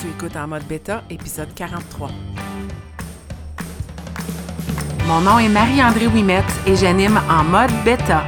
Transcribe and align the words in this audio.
Tu 0.00 0.08
écoutes 0.08 0.36
en 0.36 0.48
mode 0.48 0.64
bêta, 0.64 1.02
épisode 1.08 1.54
43. 1.54 2.10
Mon 5.06 5.20
nom 5.20 5.38
est 5.38 5.48
Marie-André 5.48 6.08
Wimette 6.08 6.44
et 6.66 6.74
j'anime 6.74 7.20
en 7.30 7.44
mode 7.44 7.70
bêta, 7.84 8.24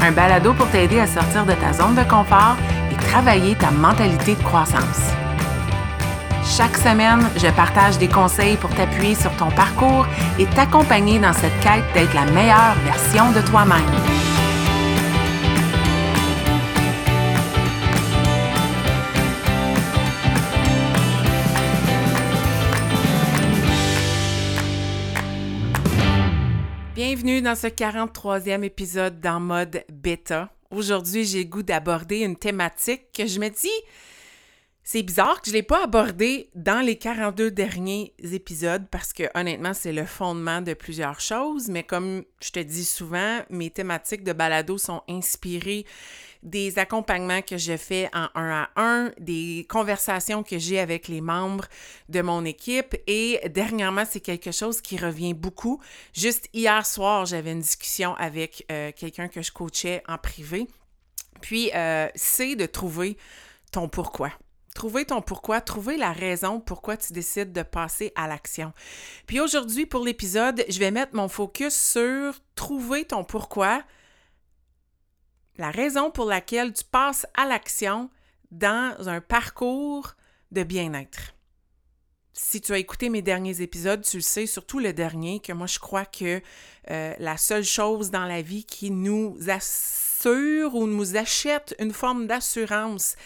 un 0.00 0.10
balado 0.12 0.52
pour 0.54 0.68
t'aider 0.70 0.98
à 0.98 1.06
sortir 1.06 1.46
de 1.46 1.52
ta 1.52 1.72
zone 1.72 1.94
de 1.94 2.02
confort 2.02 2.56
et 2.90 2.96
travailler 2.96 3.54
ta 3.54 3.70
mentalité 3.70 4.34
de 4.34 4.42
croissance. 4.42 5.12
Chaque 6.44 6.76
semaine, 6.76 7.28
je 7.36 7.48
partage 7.48 7.98
des 7.98 8.08
conseils 8.08 8.56
pour 8.56 8.70
t'appuyer 8.70 9.14
sur 9.14 9.30
ton 9.36 9.50
parcours 9.50 10.06
et 10.38 10.46
t'accompagner 10.46 11.18
dans 11.18 11.32
cette 11.32 11.58
quête 11.60 11.84
d'être 11.94 12.14
la 12.14 12.24
meilleure 12.32 12.74
version 12.84 13.30
de 13.32 13.40
toi-même. 13.42 14.35
Bienvenue 27.16 27.40
dans 27.40 27.54
ce 27.54 27.68
43e 27.68 28.62
épisode 28.62 29.22
dans 29.22 29.40
mode 29.40 29.84
bêta. 29.90 30.50
Aujourd'hui, 30.70 31.24
j'ai 31.24 31.44
le 31.44 31.48
goût 31.48 31.62
d'aborder 31.62 32.18
une 32.18 32.36
thématique 32.36 33.10
que 33.10 33.24
je 33.24 33.40
me 33.40 33.48
dis, 33.48 33.70
c'est 34.84 35.02
bizarre 35.02 35.40
que 35.40 35.46
je 35.46 35.52
ne 35.52 35.56
l'ai 35.56 35.62
pas 35.62 35.84
abordée 35.84 36.50
dans 36.54 36.84
les 36.84 36.96
42 36.96 37.50
derniers 37.50 38.12
épisodes 38.20 38.84
parce 38.90 39.14
que 39.14 39.22
honnêtement, 39.34 39.72
c'est 39.72 39.94
le 39.94 40.04
fondement 40.04 40.60
de 40.60 40.74
plusieurs 40.74 41.18
choses, 41.20 41.68
mais 41.68 41.84
comme 41.84 42.22
je 42.42 42.50
te 42.50 42.60
dis 42.60 42.84
souvent, 42.84 43.40
mes 43.48 43.70
thématiques 43.70 44.22
de 44.22 44.34
balado 44.34 44.76
sont 44.76 45.00
inspirées 45.08 45.86
des 46.42 46.78
accompagnements 46.78 47.42
que 47.42 47.56
je 47.56 47.76
fais 47.76 48.08
en 48.12 48.28
un 48.34 48.50
à 48.50 48.70
un, 48.76 49.12
des 49.18 49.66
conversations 49.68 50.42
que 50.42 50.58
j'ai 50.58 50.78
avec 50.78 51.08
les 51.08 51.20
membres 51.20 51.66
de 52.08 52.22
mon 52.22 52.44
équipe 52.44 52.96
et 53.06 53.40
dernièrement, 53.48 54.04
c'est 54.08 54.20
quelque 54.20 54.50
chose 54.50 54.80
qui 54.80 54.96
revient 54.96 55.34
beaucoup. 55.34 55.80
Juste 56.12 56.48
hier 56.52 56.84
soir, 56.86 57.26
j'avais 57.26 57.52
une 57.52 57.60
discussion 57.60 58.14
avec 58.16 58.64
euh, 58.70 58.92
quelqu'un 58.94 59.28
que 59.28 59.42
je 59.42 59.52
coachais 59.52 60.02
en 60.08 60.18
privé. 60.18 60.66
Puis, 61.40 61.70
euh, 61.74 62.08
c'est 62.14 62.56
de 62.56 62.66
trouver 62.66 63.16
ton 63.72 63.88
pourquoi. 63.88 64.30
Trouver 64.74 65.06
ton 65.06 65.22
pourquoi, 65.22 65.62
trouver 65.62 65.96
la 65.96 66.12
raison 66.12 66.60
pourquoi 66.60 66.98
tu 66.98 67.14
décides 67.14 67.52
de 67.52 67.62
passer 67.62 68.12
à 68.14 68.28
l'action. 68.28 68.74
Puis 69.26 69.40
aujourd'hui, 69.40 69.86
pour 69.86 70.04
l'épisode, 70.04 70.64
je 70.68 70.78
vais 70.78 70.90
mettre 70.90 71.16
mon 71.16 71.28
focus 71.28 71.74
sur 71.74 72.34
trouver 72.54 73.06
ton 73.06 73.24
pourquoi, 73.24 73.82
la 75.58 75.70
raison 75.70 76.10
pour 76.10 76.26
laquelle 76.26 76.72
tu 76.72 76.84
passes 76.84 77.26
à 77.34 77.46
l'action 77.46 78.10
dans 78.50 78.94
un 79.08 79.20
parcours 79.20 80.14
de 80.52 80.62
bien-être. 80.62 81.34
Si 82.32 82.60
tu 82.60 82.72
as 82.72 82.78
écouté 82.78 83.08
mes 83.08 83.22
derniers 83.22 83.62
épisodes, 83.62 84.02
tu 84.02 84.18
le 84.18 84.22
sais, 84.22 84.44
surtout 84.46 84.78
le 84.78 84.92
dernier, 84.92 85.40
que 85.40 85.52
moi 85.52 85.66
je 85.66 85.78
crois 85.78 86.04
que 86.04 86.42
euh, 86.90 87.14
la 87.18 87.38
seule 87.38 87.64
chose 87.64 88.10
dans 88.10 88.26
la 88.26 88.42
vie 88.42 88.64
qui 88.64 88.90
nous 88.90 89.38
assure 89.48 90.74
ou 90.74 90.86
nous 90.86 91.16
achète 91.16 91.74
une 91.78 91.92
forme 91.92 92.26
d'assurance 92.26 93.16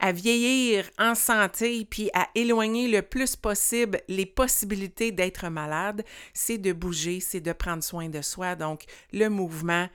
à 0.00 0.12
vieillir 0.12 0.88
en 0.98 1.14
santé 1.14 1.84
puis 1.84 2.10
à 2.14 2.28
éloigner 2.34 2.88
le 2.88 3.02
plus 3.02 3.36
possible 3.36 4.00
les 4.08 4.26
possibilités 4.26 5.12
d'être 5.12 5.48
malade, 5.48 6.04
c'est 6.32 6.58
de 6.58 6.72
bouger, 6.72 7.20
c'est 7.20 7.40
de 7.40 7.52
prendre 7.52 7.82
soin 7.82 8.08
de 8.08 8.22
soi. 8.22 8.54
Donc, 8.54 8.84
le 9.12 9.28
mouvement, 9.28 9.88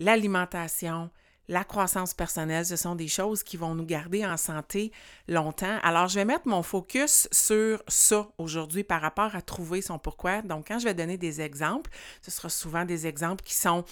l'alimentation, 0.00 1.10
la 1.46 1.64
croissance 1.64 2.14
personnelle, 2.14 2.64
ce 2.64 2.76
sont 2.76 2.94
des 2.94 3.08
choses 3.08 3.42
qui 3.42 3.56
vont 3.56 3.74
nous 3.74 3.84
garder 3.84 4.24
en 4.24 4.36
santé 4.36 4.92
longtemps. 5.28 5.78
Alors, 5.82 6.08
je 6.08 6.14
vais 6.14 6.24
mettre 6.24 6.46
mon 6.48 6.62
focus 6.62 7.28
sur 7.32 7.82
ça 7.88 8.28
aujourd'hui 8.38 8.84
par 8.84 9.00
rapport 9.00 9.34
à 9.34 9.42
trouver 9.42 9.82
son 9.82 9.98
pourquoi. 9.98 10.42
Donc, 10.42 10.68
quand 10.68 10.78
je 10.78 10.84
vais 10.84 10.94
donner 10.94 11.16
des 11.16 11.40
exemples, 11.40 11.90
ce 12.22 12.30
sera 12.30 12.48
souvent 12.48 12.84
des 12.84 13.06
exemples 13.06 13.44
qui 13.44 13.54
sont 13.54 13.84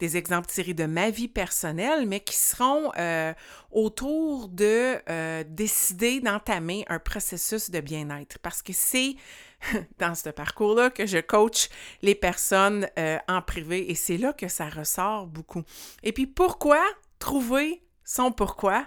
des 0.00 0.16
exemples 0.16 0.48
tirés 0.48 0.74
de 0.74 0.86
ma 0.86 1.10
vie 1.10 1.28
personnelle, 1.28 2.06
mais 2.06 2.20
qui 2.20 2.36
seront 2.36 2.90
euh, 2.98 3.32
autour 3.70 4.48
de 4.48 4.98
euh, 5.08 5.44
décider 5.46 6.20
d'entamer 6.20 6.84
un 6.88 6.98
processus 6.98 7.70
de 7.70 7.80
bien-être. 7.80 8.38
Parce 8.40 8.62
que 8.62 8.72
c'est 8.72 9.16
dans 9.98 10.14
ce 10.14 10.30
parcours-là 10.30 10.90
que 10.90 11.06
je 11.06 11.18
coach 11.18 11.68
les 12.02 12.14
personnes 12.14 12.88
euh, 12.98 13.18
en 13.28 13.42
privé 13.42 13.90
et 13.90 13.94
c'est 13.94 14.16
là 14.16 14.32
que 14.32 14.48
ça 14.48 14.68
ressort 14.68 15.26
beaucoup. 15.26 15.62
Et 16.02 16.12
puis 16.12 16.26
pourquoi 16.26 16.82
trouver 17.18 17.82
son 18.02 18.32
pourquoi? 18.32 18.86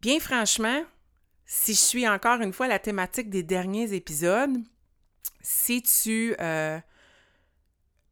Bien 0.00 0.18
franchement, 0.18 0.82
si 1.44 1.74
je 1.74 1.80
suis 1.80 2.08
encore 2.08 2.40
une 2.40 2.52
fois 2.52 2.66
la 2.66 2.78
thématique 2.78 3.30
des 3.30 3.42
derniers 3.42 3.92
épisodes, 3.94 4.56
si 5.42 5.82
tu 5.82 6.34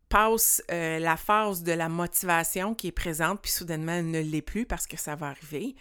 passes 0.09 0.63
euh, 0.71 0.99
la 0.99 1.17
phase 1.17 1.63
de 1.63 1.73
la 1.73 1.89
motivation 1.89 2.75
qui 2.75 2.89
est 2.89 2.93
présente, 2.93 3.41
puis 3.43 3.51
soudainement 3.51 3.93
elle 3.93 4.11
ne 4.11 4.21
l'est 4.21 4.43
plus 4.43 4.67
parce 4.67 4.87
que 4.87 4.97
ça 4.97 5.15
va 5.17 5.29
arriver, 5.29 5.75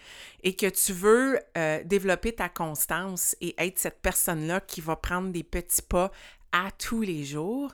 et 0.44 0.56
que 0.56 0.68
tu 0.68 0.94
veux 0.94 1.40
euh, 1.58 1.84
développer 1.84 2.34
ta 2.34 2.50
constance 2.50 3.36
et 3.42 3.56
être 3.58 3.78
cette 3.78 4.02
personne-là 4.02 4.62
qui 4.62 4.82
va 4.82 4.96
prendre 4.96 5.30
des 5.32 5.44
petits 5.44 5.82
pas 5.82 6.12
à 6.52 6.72
tous 6.72 7.02
les 7.02 7.24
jours, 7.24 7.74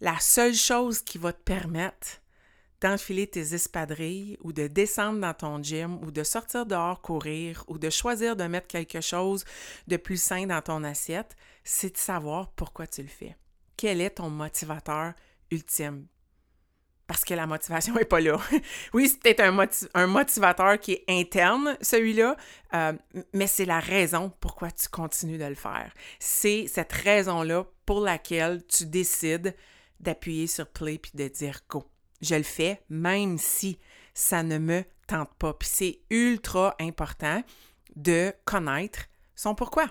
la 0.00 0.18
seule 0.18 0.54
chose 0.54 1.00
qui 1.00 1.18
va 1.18 1.32
te 1.32 1.42
permettre 1.42 2.20
d'enfiler 2.80 3.26
tes 3.26 3.54
espadrilles 3.54 4.36
ou 4.42 4.52
de 4.52 4.66
descendre 4.66 5.20
dans 5.20 5.32
ton 5.32 5.62
gym 5.62 5.98
ou 6.04 6.10
de 6.10 6.22
sortir 6.22 6.66
dehors 6.66 7.00
courir 7.00 7.64
ou 7.68 7.78
de 7.78 7.88
choisir 7.88 8.36
de 8.36 8.44
mettre 8.44 8.68
quelque 8.68 9.00
chose 9.00 9.44
de 9.86 9.96
plus 9.96 10.20
sain 10.20 10.46
dans 10.46 10.60
ton 10.60 10.84
assiette, 10.84 11.36
c'est 11.64 11.94
de 11.94 11.98
savoir 11.98 12.50
pourquoi 12.50 12.86
tu 12.86 13.02
le 13.02 13.08
fais. 13.08 13.36
Quel 13.76 14.00
est 14.00 14.16
ton 14.16 14.30
motivateur 14.30 15.14
ultime. 15.50 16.06
Parce 17.06 17.24
que 17.24 17.34
la 17.34 17.46
motivation 17.46 17.94
n'est 17.94 18.04
pas 18.04 18.20
là. 18.20 18.40
oui, 18.92 19.08
c'est 19.08 19.20
peut-être 19.20 19.40
un, 19.40 19.68
un, 19.94 20.06
motivateur 20.08 20.80
qui 20.80 20.92
est 20.92 21.04
interne, 21.08 21.76
celui-là, 21.80 22.36
euh, 22.74 22.92
mais 23.32 23.46
c'est 23.46 23.64
la 23.64 23.78
raison 23.78 24.32
pourquoi 24.40 24.72
tu 24.72 24.88
continues 24.88 25.38
de 25.38 25.44
le 25.44 25.54
faire. 25.54 25.92
C'est 26.18 26.66
cette 26.66 26.92
raison-là 26.92 27.64
pour 27.84 28.00
laquelle 28.00 28.66
tu 28.66 28.86
décides 28.86 29.54
d'appuyer 30.00 30.48
sur 30.48 30.66
play 30.66 30.98
puis 30.98 31.12
de 31.14 31.28
dire 31.28 31.60
go. 31.68 31.84
Je 32.20 32.34
le 32.34 32.42
fais 32.42 32.82
même 32.88 33.38
si 33.38 33.78
ça 34.12 34.42
ne 34.42 34.58
me 34.58 34.82
tente 35.06 35.32
pas. 35.38 35.54
Puis 35.54 35.68
c'est 35.70 36.00
ultra 36.10 36.74
important 36.80 37.42
de 37.94 38.32
connaître 38.44 39.06
son 39.34 39.54
pourquoi. 39.54 39.86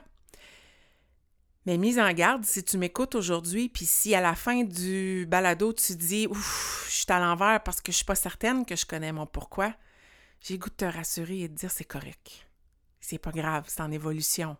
Mais 1.65 1.77
mise 1.77 1.97
en 1.97 2.11
garde, 2.13 2.45
si 2.45 2.63
tu 2.63 2.77
m'écoutes 2.77 3.15
aujourd'hui, 3.15 3.69
puis 3.69 3.85
si 3.85 4.13
à 4.13 4.21
la 4.21 4.35
fin 4.35 4.63
du 4.63 5.25
balado, 5.27 5.73
tu 5.73 5.95
dis 5.95 6.27
Ouf, 6.27 6.85
je 6.87 6.93
suis 6.93 7.11
à 7.11 7.19
l'envers 7.19 7.63
parce 7.63 7.81
que 7.81 7.91
je 7.91 7.97
suis 7.97 8.05
pas 8.05 8.15
certaine 8.15 8.65
que 8.65 8.75
je 8.75 8.85
connais 8.85 9.11
mon 9.11 9.25
pourquoi, 9.25 9.73
j'ai 10.41 10.59
goût 10.59 10.69
de 10.69 10.75
te 10.75 10.85
rassurer 10.85 11.41
et 11.41 11.47
de 11.47 11.55
dire 11.55 11.71
c'est 11.71 11.85
correct. 11.85 12.47
C'est 12.99 13.17
pas 13.17 13.31
grave, 13.31 13.65
c'est 13.67 13.81
en 13.81 13.91
évolution. 13.91 14.57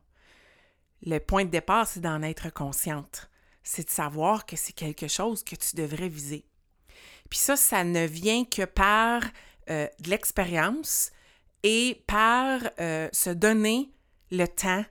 Le 1.03 1.19
point 1.19 1.45
de 1.45 1.51
départ, 1.51 1.85
c'est 1.85 1.99
d'en 1.99 2.23
être 2.23 2.51
consciente. 2.51 3.29
C'est 3.61 3.85
de 3.85 3.91
savoir 3.91 4.45
que 4.47 4.55
c'est 4.55 4.73
quelque 4.73 5.07
chose 5.07 5.43
que 5.43 5.55
tu 5.55 5.75
devrais 5.75 6.09
viser. 6.09 6.45
Puis 7.29 7.39
ça, 7.39 7.55
ça 7.55 7.83
ne 7.83 8.05
vient 8.05 8.45
que 8.45 8.65
par 8.65 9.21
euh, 9.69 9.87
de 9.99 10.09
l'expérience 10.09 11.11
et 11.63 12.03
par 12.07 12.61
euh, 12.79 13.09
se 13.11 13.29
donner 13.29 13.91
le 14.31 14.47
temps 14.47 14.85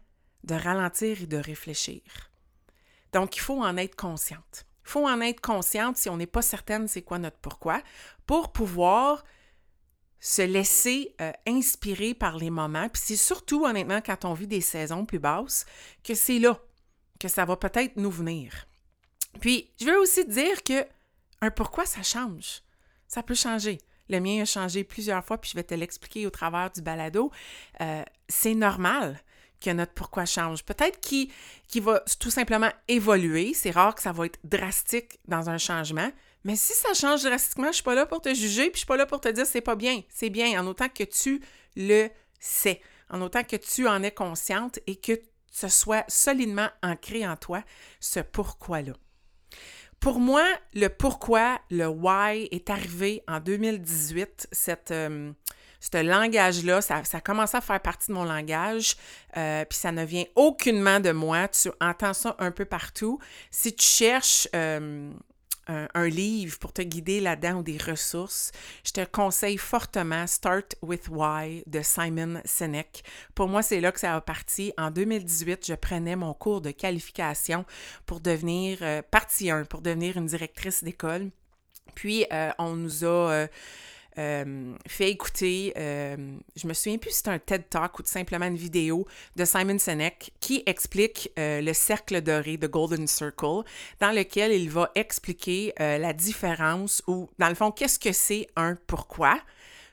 de 0.44 0.54
ralentir 0.54 1.22
et 1.22 1.26
de 1.26 1.36
réfléchir. 1.36 2.02
Donc, 3.12 3.36
il 3.36 3.40
faut 3.40 3.62
en 3.62 3.76
être 3.76 3.96
consciente. 3.96 4.66
Il 4.84 4.90
faut 4.90 5.08
en 5.08 5.20
être 5.20 5.40
consciente 5.40 5.96
si 5.96 6.08
on 6.08 6.16
n'est 6.16 6.26
pas 6.26 6.42
certaine 6.42 6.88
c'est 6.88 7.02
quoi 7.02 7.18
notre 7.18 7.38
pourquoi 7.38 7.80
pour 8.26 8.52
pouvoir 8.52 9.24
se 10.20 10.42
laisser 10.42 11.14
euh, 11.20 11.32
inspirer 11.46 12.14
par 12.14 12.36
les 12.36 12.50
moments. 12.50 12.88
Puis 12.88 13.02
c'est 13.04 13.16
surtout, 13.16 13.64
honnêtement, 13.64 14.00
quand 14.00 14.24
on 14.24 14.34
vit 14.34 14.46
des 14.46 14.60
saisons 14.60 15.04
plus 15.04 15.18
basses, 15.18 15.66
que 16.02 16.14
c'est 16.14 16.38
là 16.38 16.58
que 17.20 17.28
ça 17.28 17.44
va 17.44 17.56
peut-être 17.56 17.96
nous 17.96 18.10
venir. 18.10 18.66
Puis, 19.40 19.70
je 19.80 19.86
veux 19.86 19.98
aussi 19.98 20.24
dire 20.26 20.62
que 20.62 20.86
un 21.40 21.50
pourquoi, 21.50 21.84
ça 21.84 22.02
change. 22.02 22.62
Ça 23.06 23.22
peut 23.22 23.34
changer. 23.34 23.78
Le 24.08 24.18
mien 24.18 24.42
a 24.42 24.44
changé 24.44 24.84
plusieurs 24.84 25.24
fois, 25.24 25.38
puis 25.38 25.50
je 25.50 25.56
vais 25.56 25.64
te 25.64 25.74
l'expliquer 25.74 26.26
au 26.26 26.30
travers 26.30 26.70
du 26.70 26.82
balado. 26.82 27.30
Euh, 27.80 28.02
c'est 28.28 28.54
normal 28.54 29.20
que 29.64 29.70
notre 29.70 29.92
pourquoi 29.92 30.26
change. 30.26 30.64
Peut-être 30.64 31.00
qu'il 31.00 31.30
va 31.82 32.02
tout 32.20 32.30
simplement 32.30 32.70
évoluer. 32.88 33.54
C'est 33.54 33.70
rare 33.70 33.94
que 33.94 34.02
ça 34.02 34.12
va 34.12 34.26
être 34.26 34.38
drastique 34.44 35.18
dans 35.26 35.48
un 35.48 35.58
changement. 35.58 36.10
Mais 36.44 36.56
si 36.56 36.74
ça 36.74 36.92
change 36.92 37.22
drastiquement, 37.22 37.64
je 37.64 37.68
ne 37.68 37.74
suis 37.74 37.82
pas 37.82 37.94
là 37.94 38.04
pour 38.04 38.20
te 38.20 38.34
juger, 38.34 38.64
puis 38.64 38.72
je 38.72 38.74
ne 38.74 38.78
suis 38.78 38.86
pas 38.86 38.98
là 38.98 39.06
pour 39.06 39.20
te 39.20 39.28
dire 39.28 39.46
c'est 39.46 39.62
pas 39.62 39.76
bien. 39.76 40.02
C'est 40.10 40.28
bien, 40.28 40.60
en 40.60 40.66
autant 40.66 40.88
que 40.88 41.04
tu 41.04 41.40
le 41.76 42.08
sais, 42.38 42.82
en 43.08 43.22
autant 43.22 43.42
que 43.42 43.56
tu 43.56 43.88
en 43.88 44.02
es 44.02 44.10
consciente 44.10 44.78
et 44.86 44.96
que 44.96 45.18
ce 45.50 45.68
soit 45.68 46.04
solidement 46.08 46.68
ancré 46.82 47.26
en 47.26 47.36
toi, 47.36 47.62
ce 48.00 48.20
pourquoi-là. 48.20 48.92
Pour 50.00 50.20
moi, 50.20 50.44
le 50.74 50.88
pourquoi, 50.88 51.58
le 51.70 51.86
why 51.86 52.48
est 52.50 52.68
arrivé 52.68 53.22
en 53.26 53.40
2018, 53.40 54.48
cette, 54.52 54.90
euh, 54.90 55.32
ce 55.92 56.02
langage-là, 56.02 56.80
ça, 56.80 57.04
ça 57.04 57.18
a 57.18 57.20
commencé 57.20 57.56
à 57.56 57.60
faire 57.60 57.80
partie 57.80 58.08
de 58.08 58.14
mon 58.14 58.24
langage, 58.24 58.96
euh, 59.36 59.64
puis 59.66 59.78
ça 59.78 59.92
ne 59.92 60.04
vient 60.04 60.24
aucunement 60.34 60.98
de 60.98 61.10
moi. 61.10 61.46
Tu 61.48 61.70
entends 61.80 62.14
ça 62.14 62.34
un 62.38 62.50
peu 62.50 62.64
partout. 62.64 63.18
Si 63.50 63.74
tu 63.74 63.86
cherches 63.86 64.48
euh, 64.54 65.10
un, 65.68 66.08
livre 66.08 66.58
pour 66.58 66.72
te 66.72 66.80
guider 66.80 67.20
là-dedans 67.20 67.58
ou 67.58 67.62
des 67.62 67.76
ressources, 67.76 68.50
je 68.84 68.92
te 68.92 69.04
conseille 69.04 69.58
fortement 69.58 70.26
Start 70.26 70.74
with 70.80 71.08
Why 71.10 71.62
de 71.66 71.82
Simon 71.82 72.40
Sinek. 72.46 73.04
Pour 73.34 73.48
moi, 73.48 73.62
c'est 73.62 73.80
là 73.80 73.92
que 73.92 74.00
ça 74.00 74.14
a 74.14 74.20
parti. 74.22 74.72
En 74.78 74.90
2018, 74.90 75.66
je 75.66 75.74
prenais 75.74 76.16
mon 76.16 76.32
cours 76.32 76.62
de 76.62 76.70
qualification 76.70 77.66
pour 78.06 78.20
devenir, 78.20 78.78
euh, 78.80 79.02
partie 79.02 79.50
1, 79.50 79.64
pour 79.66 79.82
devenir 79.82 80.16
une 80.16 80.26
directrice 80.26 80.82
d'école. 80.82 81.30
Puis, 81.94 82.24
on 82.58 82.74
nous 82.74 83.04
a 83.04 83.46
euh, 84.18 84.74
fait 84.86 85.10
écouter, 85.10 85.72
je 85.76 86.66
me 86.66 86.72
souviens 86.72 86.98
plus 86.98 87.10
si 87.10 87.16
c'était 87.18 87.30
un 87.30 87.38
TED 87.38 87.68
Talk 87.68 87.98
ou 87.98 88.02
simplement 88.04 88.46
une 88.46 88.56
vidéo 88.56 89.06
de 89.36 89.44
Simon 89.44 89.78
Sinek 89.78 90.32
qui 90.40 90.62
explique 90.66 91.30
le 91.36 91.72
cercle 91.72 92.20
doré, 92.20 92.56
de 92.56 92.66
Golden 92.66 93.06
Circle, 93.06 93.62
dans 94.00 94.14
lequel 94.14 94.52
il 94.52 94.70
va 94.70 94.90
expliquer 94.94 95.72
la 95.78 96.12
différence 96.12 97.02
ou, 97.06 97.28
dans 97.38 97.48
le 97.48 97.54
fond, 97.54 97.70
qu'est-ce 97.70 97.98
que 97.98 98.12
c'est 98.12 98.46
un 98.56 98.76
pourquoi. 98.86 99.38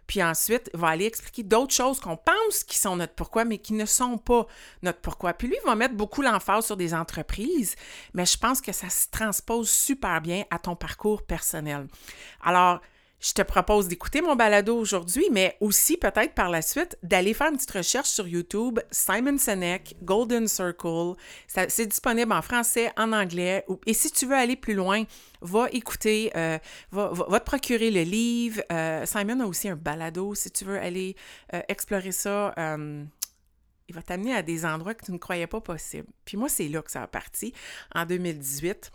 Puis 0.07 0.21
ensuite, 0.21 0.69
il 0.73 0.79
va 0.79 0.89
aller 0.89 1.05
expliquer 1.05 1.43
d'autres 1.43 1.73
choses 1.73 2.01
qu'on 2.01 2.17
pense 2.17 2.65
qui 2.65 2.77
sont 2.77 2.97
notre 2.97 3.13
pourquoi, 3.13 3.45
mais 3.45 3.59
qui 3.59 3.71
ne 3.71 3.85
sont 3.85 4.17
pas 4.17 4.45
notre 4.83 4.99
pourquoi. 4.99 5.33
Puis 5.33 5.47
lui, 5.47 5.55
il 5.63 5.65
va 5.65 5.75
mettre 5.75 5.95
beaucoup 5.95 6.21
l'emphase 6.21 6.65
sur 6.65 6.75
des 6.75 6.93
entreprises, 6.93 7.77
mais 8.13 8.25
je 8.25 8.37
pense 8.37 8.59
que 8.59 8.73
ça 8.73 8.89
se 8.89 9.07
transpose 9.09 9.69
super 9.69 10.19
bien 10.19 10.43
à 10.49 10.59
ton 10.59 10.75
parcours 10.75 11.21
personnel. 11.23 11.87
Alors, 12.43 12.81
je 13.21 13.33
te 13.33 13.43
propose 13.43 13.87
d'écouter 13.87 14.21
mon 14.21 14.35
balado 14.35 14.75
aujourd'hui, 14.75 15.25
mais 15.31 15.55
aussi 15.61 15.95
peut-être 15.95 16.33
par 16.33 16.49
la 16.49 16.63
suite 16.63 16.97
d'aller 17.03 17.35
faire 17.35 17.49
une 17.51 17.55
petite 17.55 17.71
recherche 17.71 18.09
sur 18.09 18.27
YouTube, 18.27 18.79
Simon 18.89 19.37
Sinek, 19.37 19.95
Golden 20.01 20.47
Circle. 20.47 21.13
C'est 21.47 21.85
disponible 21.85 22.33
en 22.33 22.41
français, 22.41 22.91
en 22.97 23.13
anglais. 23.13 23.63
Et 23.85 23.93
si 23.93 24.11
tu 24.11 24.25
veux 24.25 24.35
aller 24.35 24.55
plus 24.55 24.73
loin, 24.73 25.03
va 25.41 25.67
écouter, 25.71 26.31
euh, 26.35 26.57
va, 26.91 27.39
te 27.39 27.45
procurer 27.45 27.91
le 27.91 28.01
livre. 28.01 28.63
Euh, 28.71 29.05
Simon 29.05 29.39
a 29.41 29.45
aussi 29.45 29.69
un 29.69 29.75
balado 29.75 30.33
si 30.33 30.49
tu 30.49 30.65
veux 30.65 30.79
aller 30.79 31.15
euh, 31.53 31.61
explorer 31.67 32.11
ça. 32.11 32.55
il 32.57 33.95
va 33.95 34.01
t'amener 34.01 34.33
à 34.33 34.41
des 34.41 34.65
endroits 34.65 34.95
que 34.95 35.05
tu 35.05 35.11
ne 35.11 35.17
croyais 35.19 35.47
pas 35.47 35.61
possibles. 35.61 36.07
Puis 36.25 36.37
moi, 36.37 36.49
c'est 36.49 36.67
là 36.69 36.81
que 36.81 36.89
ça 36.89 37.03
a 37.03 37.07
parti, 37.07 37.53
en 37.93 38.05
2018 38.05 38.91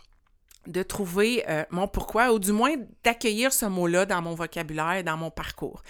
de 0.67 0.83
trouver 0.83 1.43
euh, 1.49 1.63
mon 1.71 1.87
pourquoi, 1.87 2.31
ou 2.31 2.39
du 2.39 2.51
moins 2.51 2.75
d'accueillir 3.03 3.53
ce 3.53 3.65
mot-là 3.65 4.05
dans 4.05 4.21
mon 4.21 4.35
vocabulaire, 4.35 5.03
dans 5.03 5.17
mon 5.17 5.31
parcours. 5.31 5.81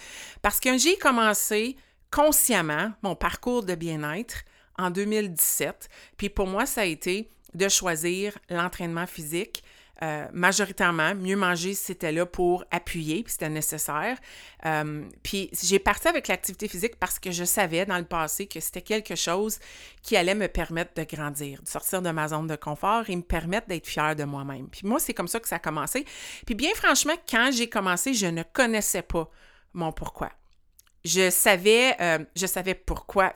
Parce 0.42 0.60
que 0.60 0.78
j'ai 0.78 0.96
commencé 0.96 1.76
consciemment 2.10 2.92
mon 3.02 3.14
parcours 3.14 3.64
de 3.64 3.74
bien-être 3.74 4.44
en 4.78 4.90
2017, 4.90 5.88
puis 6.16 6.28
pour 6.28 6.46
moi, 6.46 6.64
ça 6.64 6.82
a 6.82 6.84
été 6.84 7.28
de 7.54 7.68
choisir 7.68 8.38
l'entraînement 8.48 9.06
physique, 9.06 9.62
euh, 10.00 10.26
majoritairement, 10.32 11.14
mieux 11.16 11.34
manger, 11.34 11.74
c'était 11.74 12.12
là 12.12 12.24
pour 12.24 12.64
appuyer, 12.70 13.24
puis 13.24 13.32
c'était 13.32 13.48
nécessaire. 13.48 14.16
Euh, 14.64 15.04
puis 15.24 15.50
j'ai 15.60 15.80
parti 15.80 16.06
avec 16.06 16.28
l'activité 16.28 16.68
physique 16.68 16.96
parce 17.00 17.18
que 17.18 17.32
je 17.32 17.42
savais 17.42 17.84
dans 17.84 17.98
le 17.98 18.04
passé 18.04 18.46
que 18.46 18.60
c'était 18.60 18.82
quelque 18.82 19.16
chose 19.16 19.58
qui 20.02 20.16
allait 20.16 20.36
me 20.36 20.46
permettre 20.46 20.94
de 20.94 21.02
grandir, 21.02 21.60
de 21.62 21.68
sortir 21.68 22.00
de 22.00 22.10
ma 22.10 22.28
zone 22.28 22.46
de 22.46 22.54
confort 22.54 23.10
et 23.10 23.16
me 23.16 23.22
permettre 23.22 23.66
d'être 23.66 23.88
fière 23.88 24.14
de 24.14 24.22
moi-même. 24.22 24.68
Puis 24.68 24.82
moi, 24.84 25.00
c'est 25.00 25.14
comme 25.14 25.26
ça 25.26 25.40
que 25.40 25.48
ça 25.48 25.56
a 25.56 25.58
commencé. 25.60 26.04
Puis 26.46 26.54
bien 26.54 26.70
franchement, 26.76 27.14
quand 27.28 27.50
j'ai 27.52 27.68
commencé, 27.68 28.14
je 28.14 28.26
ne 28.26 28.44
connaissais 28.44 29.02
pas 29.02 29.28
mon 29.74 29.90
pourquoi. 29.90 30.30
Je 31.04 31.28
savais, 31.30 31.96
euh, 32.00 32.24
je 32.36 32.46
savais 32.46 32.74
pourquoi 32.74 33.32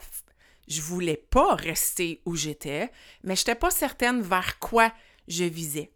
je 0.69 0.79
voulais 0.79 1.17
pas 1.17 1.55
rester 1.55 2.21
où 2.25 2.37
j'étais, 2.37 2.89
mais 3.23 3.35
je 3.35 3.41
n'étais 3.41 3.55
pas 3.55 3.69
certaine 3.69 4.21
vers 4.21 4.59
quoi 4.59 4.93
je 5.27 5.43
visais 5.43 5.91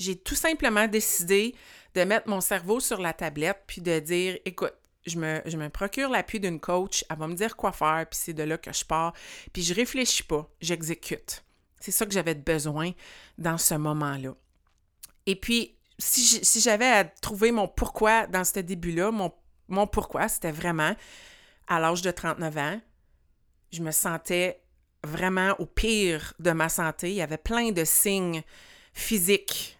j'ai 0.00 0.16
tout 0.16 0.34
simplement 0.34 0.88
décidé 0.88 1.54
de 1.94 2.02
mettre 2.02 2.28
mon 2.28 2.40
cerveau 2.40 2.80
sur 2.80 3.00
la 3.00 3.12
tablette 3.12 3.62
puis 3.66 3.80
de 3.80 4.00
dire 4.00 4.38
écoute, 4.44 4.74
je 5.06 5.18
me, 5.18 5.40
je 5.44 5.56
me 5.56 5.68
procure 5.68 6.10
l'appui 6.10 6.40
d'une 6.40 6.58
coach, 6.58 7.04
elle 7.08 7.18
va 7.18 7.28
me 7.28 7.34
dire 7.34 7.56
quoi 7.56 7.72
faire, 7.72 8.06
puis 8.10 8.18
c'est 8.20 8.32
de 8.32 8.42
là 8.42 8.58
que 8.58 8.72
je 8.72 8.84
pars. 8.84 9.12
Puis 9.52 9.62
je 9.62 9.74
réfléchis 9.74 10.22
pas, 10.22 10.48
j'exécute. 10.60 11.44
C'est 11.80 11.90
ça 11.90 12.06
que 12.06 12.12
j'avais 12.12 12.34
besoin 12.34 12.92
dans 13.38 13.58
ce 13.58 13.74
moment-là. 13.74 14.34
Et 15.26 15.36
puis, 15.36 15.76
si 15.98 16.60
j'avais 16.60 16.88
à 16.88 17.04
trouver 17.04 17.52
mon 17.52 17.68
pourquoi 17.68 18.26
dans 18.26 18.44
ce 18.44 18.60
début-là, 18.60 19.10
mon, 19.10 19.32
mon 19.68 19.86
pourquoi, 19.86 20.28
c'était 20.28 20.52
vraiment 20.52 20.94
à 21.68 21.78
l'âge 21.78 22.02
de 22.02 22.10
39 22.10 22.56
ans, 22.58 22.80
je 23.72 23.82
me 23.82 23.90
sentais 23.90 24.62
vraiment 25.04 25.54
au 25.58 25.66
pire 25.66 26.34
de 26.38 26.50
ma 26.50 26.68
santé. 26.68 27.10
Il 27.10 27.16
y 27.16 27.22
avait 27.22 27.38
plein 27.38 27.70
de 27.70 27.84
signes 27.84 28.42
physiques 28.92 29.78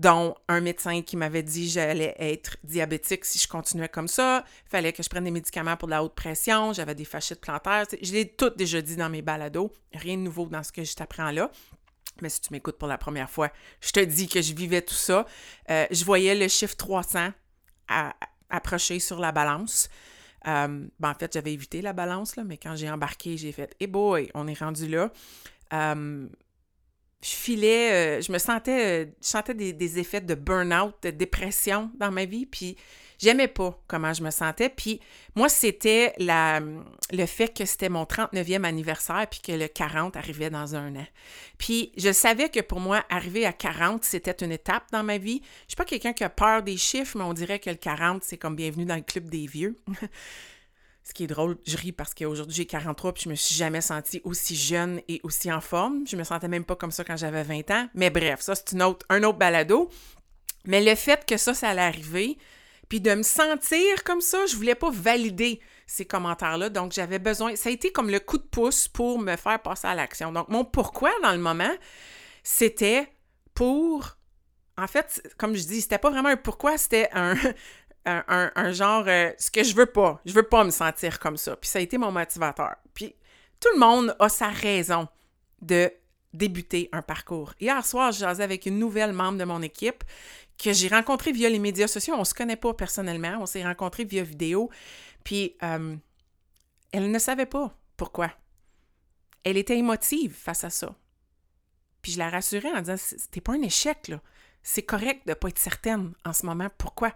dont 0.00 0.34
un 0.48 0.62
médecin 0.62 1.02
qui 1.02 1.18
m'avait 1.18 1.42
dit 1.42 1.66
que 1.66 1.72
j'allais 1.72 2.14
être 2.18 2.56
diabétique 2.64 3.26
si 3.26 3.38
je 3.38 3.46
continuais 3.46 3.90
comme 3.90 4.08
ça. 4.08 4.44
Il 4.66 4.70
fallait 4.70 4.94
que 4.94 5.02
je 5.02 5.10
prenne 5.10 5.24
des 5.24 5.30
médicaments 5.30 5.76
pour 5.76 5.88
de 5.88 5.90
la 5.90 6.02
haute 6.02 6.14
pression. 6.14 6.72
J'avais 6.72 6.94
des 6.94 7.04
fascites 7.04 7.40
plantaires. 7.42 7.84
Je 8.00 8.12
l'ai 8.12 8.26
tout 8.26 8.48
déjà 8.48 8.80
dit 8.80 8.96
dans 8.96 9.10
mes 9.10 9.20
balados. 9.20 9.70
Rien 9.92 10.16
de 10.16 10.22
nouveau 10.22 10.46
dans 10.46 10.62
ce 10.62 10.72
que 10.72 10.84
je 10.84 10.94
t'apprends 10.94 11.30
là. 11.30 11.50
Mais 12.22 12.30
si 12.30 12.40
tu 12.40 12.50
m'écoutes 12.52 12.78
pour 12.78 12.88
la 12.88 12.96
première 12.96 13.28
fois, 13.28 13.50
je 13.82 13.90
te 13.90 14.00
dis 14.00 14.26
que 14.26 14.40
je 14.40 14.54
vivais 14.54 14.80
tout 14.80 14.94
ça. 14.94 15.26
Euh, 15.70 15.86
je 15.90 16.02
voyais 16.02 16.34
le 16.34 16.48
chiffre 16.48 16.76
300 16.76 17.32
approcher 18.48 19.00
sur 19.00 19.20
la 19.20 19.32
balance. 19.32 19.90
Euh, 20.46 20.86
ben, 20.98 21.10
en 21.10 21.14
fait, 21.14 21.30
j'avais 21.34 21.52
évité 21.52 21.82
la 21.82 21.92
balance, 21.92 22.36
là, 22.36 22.44
mais 22.44 22.56
quand 22.56 22.74
j'ai 22.74 22.90
embarqué, 22.90 23.36
j'ai 23.36 23.52
fait 23.52 23.76
«Hey 23.80 23.86
boy, 23.86 24.30
on 24.32 24.48
est 24.48 24.58
rendu 24.58 24.88
là 24.88 25.12
euh, 25.74 26.26
je 27.22 27.30
filais, 27.30 27.92
euh, 27.92 28.20
je 28.22 28.32
me 28.32 28.38
sentais, 28.38 29.04
euh, 29.04 29.06
je 29.20 29.26
sentais 29.26 29.54
des, 29.54 29.98
effets 29.98 30.22
de 30.22 30.34
burn-out, 30.34 30.94
de 31.02 31.10
dépression 31.10 31.90
dans 31.98 32.10
ma 32.10 32.24
vie, 32.24 32.46
puis 32.46 32.76
j'aimais 33.18 33.48
pas 33.48 33.78
comment 33.86 34.14
je 34.14 34.22
me 34.22 34.30
sentais. 34.30 34.70
Puis 34.70 35.00
moi, 35.34 35.50
c'était 35.50 36.14
la, 36.16 36.60
le 37.12 37.26
fait 37.26 37.52
que 37.54 37.66
c'était 37.66 37.90
mon 37.90 38.04
39e 38.04 38.64
anniversaire, 38.64 39.26
puis 39.30 39.40
que 39.40 39.52
le 39.52 39.68
40 39.68 40.16
arrivait 40.16 40.48
dans 40.48 40.74
un 40.74 40.96
an. 40.96 41.06
Puis 41.58 41.92
je 41.98 42.10
savais 42.10 42.48
que 42.48 42.60
pour 42.60 42.80
moi, 42.80 43.04
arriver 43.10 43.44
à 43.44 43.52
40, 43.52 44.02
c'était 44.02 44.42
une 44.42 44.52
étape 44.52 44.84
dans 44.90 45.02
ma 45.02 45.18
vie. 45.18 45.42
Je 45.66 45.72
suis 45.72 45.76
pas 45.76 45.84
quelqu'un 45.84 46.14
qui 46.14 46.24
a 46.24 46.30
peur 46.30 46.62
des 46.62 46.78
chiffres, 46.78 47.18
mais 47.18 47.24
on 47.24 47.34
dirait 47.34 47.58
que 47.58 47.68
le 47.68 47.76
40, 47.76 48.24
c'est 48.24 48.38
comme 48.38 48.56
bienvenue 48.56 48.86
dans 48.86 48.96
le 48.96 49.02
club 49.02 49.28
des 49.28 49.46
vieux. 49.46 49.78
Ce 51.02 51.14
qui 51.14 51.24
est 51.24 51.28
drôle, 51.28 51.56
je 51.66 51.76
ris 51.76 51.92
parce 51.92 52.14
qu'aujourd'hui 52.14 52.54
j'ai 52.54 52.66
43 52.66 53.14
puis 53.14 53.22
je 53.24 53.28
me 53.30 53.34
suis 53.34 53.54
jamais 53.54 53.80
sentie 53.80 54.20
aussi 54.24 54.54
jeune 54.54 55.00
et 55.08 55.20
aussi 55.22 55.50
en 55.50 55.60
forme. 55.60 56.06
Je 56.06 56.16
me 56.16 56.24
sentais 56.24 56.48
même 56.48 56.64
pas 56.64 56.76
comme 56.76 56.90
ça 56.90 57.04
quand 57.04 57.16
j'avais 57.16 57.42
20 57.42 57.70
ans. 57.70 57.88
Mais 57.94 58.10
bref, 58.10 58.40
ça 58.40 58.54
c'est 58.54 58.72
une 58.72 58.82
autre, 58.82 59.06
un 59.08 59.22
autre 59.22 59.38
balado. 59.38 59.90
Mais 60.66 60.82
le 60.82 60.94
fait 60.94 61.24
que 61.24 61.36
ça, 61.38 61.54
ça 61.54 61.70
allait 61.70 61.80
arriver, 61.80 62.36
puis 62.90 63.00
de 63.00 63.14
me 63.14 63.22
sentir 63.22 64.04
comme 64.04 64.20
ça, 64.20 64.44
je 64.46 64.56
voulais 64.56 64.74
pas 64.74 64.90
valider 64.90 65.60
ces 65.86 66.04
commentaires-là. 66.04 66.68
Donc 66.68 66.92
j'avais 66.92 67.18
besoin, 67.18 67.56
ça 67.56 67.70
a 67.70 67.72
été 67.72 67.92
comme 67.92 68.10
le 68.10 68.20
coup 68.20 68.36
de 68.36 68.42
pouce 68.42 68.86
pour 68.86 69.18
me 69.18 69.36
faire 69.36 69.60
passer 69.62 69.86
à 69.86 69.94
l'action. 69.94 70.32
Donc 70.32 70.48
mon 70.48 70.64
pourquoi 70.64 71.10
dans 71.22 71.32
le 71.32 71.38
moment, 71.38 71.72
c'était 72.42 73.08
pour 73.54 74.16
en 74.76 74.86
fait, 74.86 75.22
comme 75.36 75.54
je 75.54 75.64
dis, 75.64 75.82
c'était 75.82 75.98
pas 75.98 76.10
vraiment 76.10 76.30
un 76.30 76.36
pourquoi, 76.36 76.78
c'était 76.78 77.08
un, 77.12 77.34
un, 78.06 78.72
genre 78.72 79.04
euh, 79.06 79.30
ce 79.38 79.50
que 79.50 79.62
je 79.62 79.74
veux 79.74 79.86
pas. 79.86 80.20
Je 80.24 80.32
veux 80.32 80.42
pas 80.42 80.64
me 80.64 80.70
sentir 80.70 81.18
comme 81.18 81.36
ça. 81.36 81.56
Puis 81.56 81.68
ça 81.68 81.78
a 81.78 81.82
été 81.82 81.98
mon 81.98 82.12
motivateur. 82.12 82.76
Puis 82.94 83.14
tout 83.60 83.68
le 83.74 83.80
monde 83.80 84.16
a 84.18 84.28
sa 84.28 84.48
raison 84.48 85.08
de 85.60 85.92
débuter 86.32 86.88
un 86.92 87.02
parcours. 87.02 87.54
Hier 87.60 87.84
soir, 87.84 88.12
j'ai 88.12 88.24
avec 88.24 88.66
une 88.66 88.78
nouvelle 88.78 89.12
membre 89.12 89.38
de 89.38 89.44
mon 89.44 89.62
équipe 89.62 90.04
que 90.56 90.72
j'ai 90.72 90.88
rencontrée 90.88 91.32
via 91.32 91.48
les 91.48 91.58
médias 91.58 91.88
sociaux. 91.88 92.14
On 92.16 92.24
se 92.24 92.34
connaît 92.34 92.56
pas 92.56 92.74
personnellement, 92.74 93.38
on 93.40 93.46
s'est 93.46 93.64
rencontrés 93.64 94.04
via 94.04 94.22
vidéo. 94.22 94.70
Puis 95.24 95.56
euh, 95.62 95.96
elle 96.92 97.10
ne 97.10 97.18
savait 97.18 97.46
pas 97.46 97.76
pourquoi. 97.96 98.30
Elle 99.44 99.56
était 99.56 99.78
émotive 99.78 100.34
face 100.34 100.64
à 100.64 100.70
ça. 100.70 100.94
Puis 102.02 102.12
je 102.12 102.18
la 102.18 102.30
rassurais 102.30 102.72
en 102.72 102.80
disant 102.80 102.96
c'était 102.96 103.40
pas 103.40 103.52
un 103.52 103.62
échec 103.62 104.08
là. 104.08 104.20
C'est 104.62 104.82
correct 104.82 105.26
de 105.26 105.34
pas 105.34 105.48
être 105.48 105.58
certaine 105.58 106.12
en 106.24 106.32
ce 106.32 106.44
moment. 106.44 106.68
Pourquoi? 106.76 107.12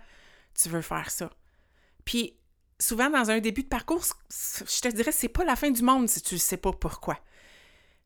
Tu 0.55 0.69
veux 0.69 0.83
faire 0.83 1.11
ça. 1.11 1.31
Puis 2.05 2.37
souvent 2.79 3.11
dans 3.11 3.31
un 3.31 3.41
début 3.41 3.63
de 3.63 3.69
parcours, 3.69 4.05
je 4.31 4.81
te 4.81 4.89
dirais 4.89 5.13
c'est 5.13 5.29
pas 5.29 5.45
la 5.45 5.57
fin 5.57 5.71
du 5.71 5.83
monde 5.83 6.09
si 6.09 6.23
tu 6.23 6.35
ne 6.35 6.41
sais 6.41 6.57
pas 6.57 6.73
pourquoi. 6.73 7.19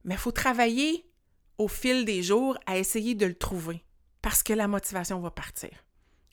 Mais 0.04 0.14
il 0.14 0.20
faut 0.20 0.32
travailler 0.32 1.10
au 1.58 1.68
fil 1.68 2.04
des 2.04 2.22
jours 2.22 2.58
à 2.66 2.78
essayer 2.78 3.14
de 3.14 3.26
le 3.26 3.34
trouver 3.34 3.84
parce 4.22 4.42
que 4.42 4.52
la 4.52 4.68
motivation 4.68 5.20
va 5.20 5.30
partir. 5.30 5.70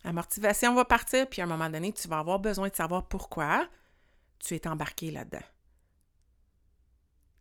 La 0.03 0.13
motivation 0.13 0.75
va 0.75 0.85
partir, 0.85 1.27
puis 1.27 1.41
à 1.41 1.45
un 1.45 1.47
moment 1.47 1.69
donné, 1.69 1.91
tu 1.91 2.07
vas 2.07 2.19
avoir 2.19 2.39
besoin 2.39 2.69
de 2.69 2.75
savoir 2.75 3.07
pourquoi 3.07 3.67
tu 4.37 4.53
es 4.53 4.67
embarqué 4.67 5.09
là-dedans. 5.09 5.45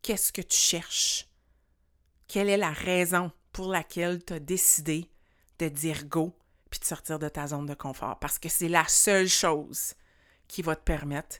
Qu'est-ce 0.00 0.32
que 0.32 0.40
tu 0.40 0.56
cherches? 0.56 1.28
Quelle 2.26 2.48
est 2.48 2.56
la 2.56 2.72
raison 2.72 3.30
pour 3.52 3.68
laquelle 3.68 4.24
tu 4.24 4.32
as 4.32 4.38
décidé 4.38 5.10
de 5.58 5.68
dire 5.68 6.06
go 6.06 6.34
puis 6.74 6.80
de 6.80 6.86
sortir 6.86 7.20
de 7.20 7.28
ta 7.28 7.46
zone 7.46 7.66
de 7.66 7.74
confort 7.74 8.18
parce 8.18 8.40
que 8.40 8.48
c'est 8.48 8.68
la 8.68 8.84
seule 8.88 9.28
chose 9.28 9.94
qui 10.48 10.60
va 10.60 10.74
te 10.74 10.82
permettre 10.82 11.36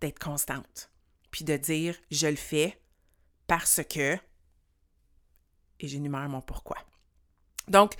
d'être 0.00 0.18
constante, 0.18 0.90
puis 1.30 1.44
de 1.44 1.58
dire 1.58 1.94
je 2.10 2.26
le 2.26 2.36
fais 2.36 2.80
parce 3.46 3.82
que, 3.86 4.14
et 5.78 5.88
j'énumère 5.88 6.26
mon 6.30 6.40
pourquoi. 6.40 6.78
Donc, 7.68 7.96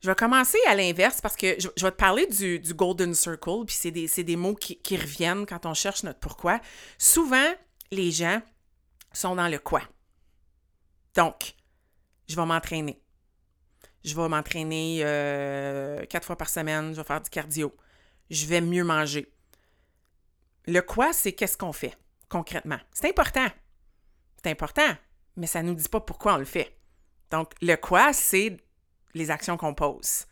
je 0.00 0.08
vais 0.08 0.16
commencer 0.16 0.58
à 0.66 0.74
l'inverse 0.74 1.20
parce 1.20 1.36
que 1.36 1.54
je, 1.60 1.68
vais 1.68 1.92
te 1.92 1.96
parler 1.96 2.26
du, 2.26 2.74
Golden 2.74 3.14
Circle, 3.14 3.66
puis 3.66 3.76
c'est 4.08 4.24
des, 4.24 4.36
mots 4.36 4.56
qui, 4.56 4.96
reviennent 4.96 5.46
quand 5.46 5.64
on 5.64 5.74
cherche 5.74 6.02
notre 6.02 6.18
pourquoi. 6.18 6.60
Souvent, 6.98 7.54
les 7.92 8.10
gens 8.10 8.42
sont 9.12 9.36
dans 9.36 9.46
le 9.46 9.60
quoi. 9.60 9.82
Donc, 11.14 11.54
je 12.28 12.34
vais 12.34 12.46
m'entraîner. 12.46 13.00
Je 14.06 14.14
vais 14.14 14.28
m'entraîner 14.28 15.00
euh, 15.02 16.06
quatre 16.06 16.24
fois 16.24 16.38
par 16.38 16.48
semaine, 16.48 16.92
je 16.92 16.96
vais 17.00 17.04
faire 17.04 17.20
du 17.20 17.28
cardio. 17.28 17.76
Je 18.30 18.46
vais 18.46 18.60
mieux 18.60 18.84
manger. 18.84 19.32
Le 20.66 20.80
quoi, 20.80 21.12
c'est 21.12 21.32
qu'est-ce 21.32 21.58
qu'on 21.58 21.72
fait 21.72 21.98
concrètement? 22.28 22.78
C'est 22.92 23.08
important. 23.08 23.48
C'est 24.42 24.50
important, 24.50 24.96
mais 25.36 25.48
ça 25.48 25.60
ne 25.60 25.68
nous 25.68 25.74
dit 25.74 25.88
pas 25.88 26.00
pourquoi 26.00 26.34
on 26.34 26.38
le 26.38 26.44
fait. 26.44 26.78
Donc, 27.32 27.52
le 27.60 27.74
quoi, 27.74 28.12
c'est 28.12 28.56
les 29.14 29.32
actions 29.32 29.56
qu'on 29.56 29.74
pose. 29.74 30.26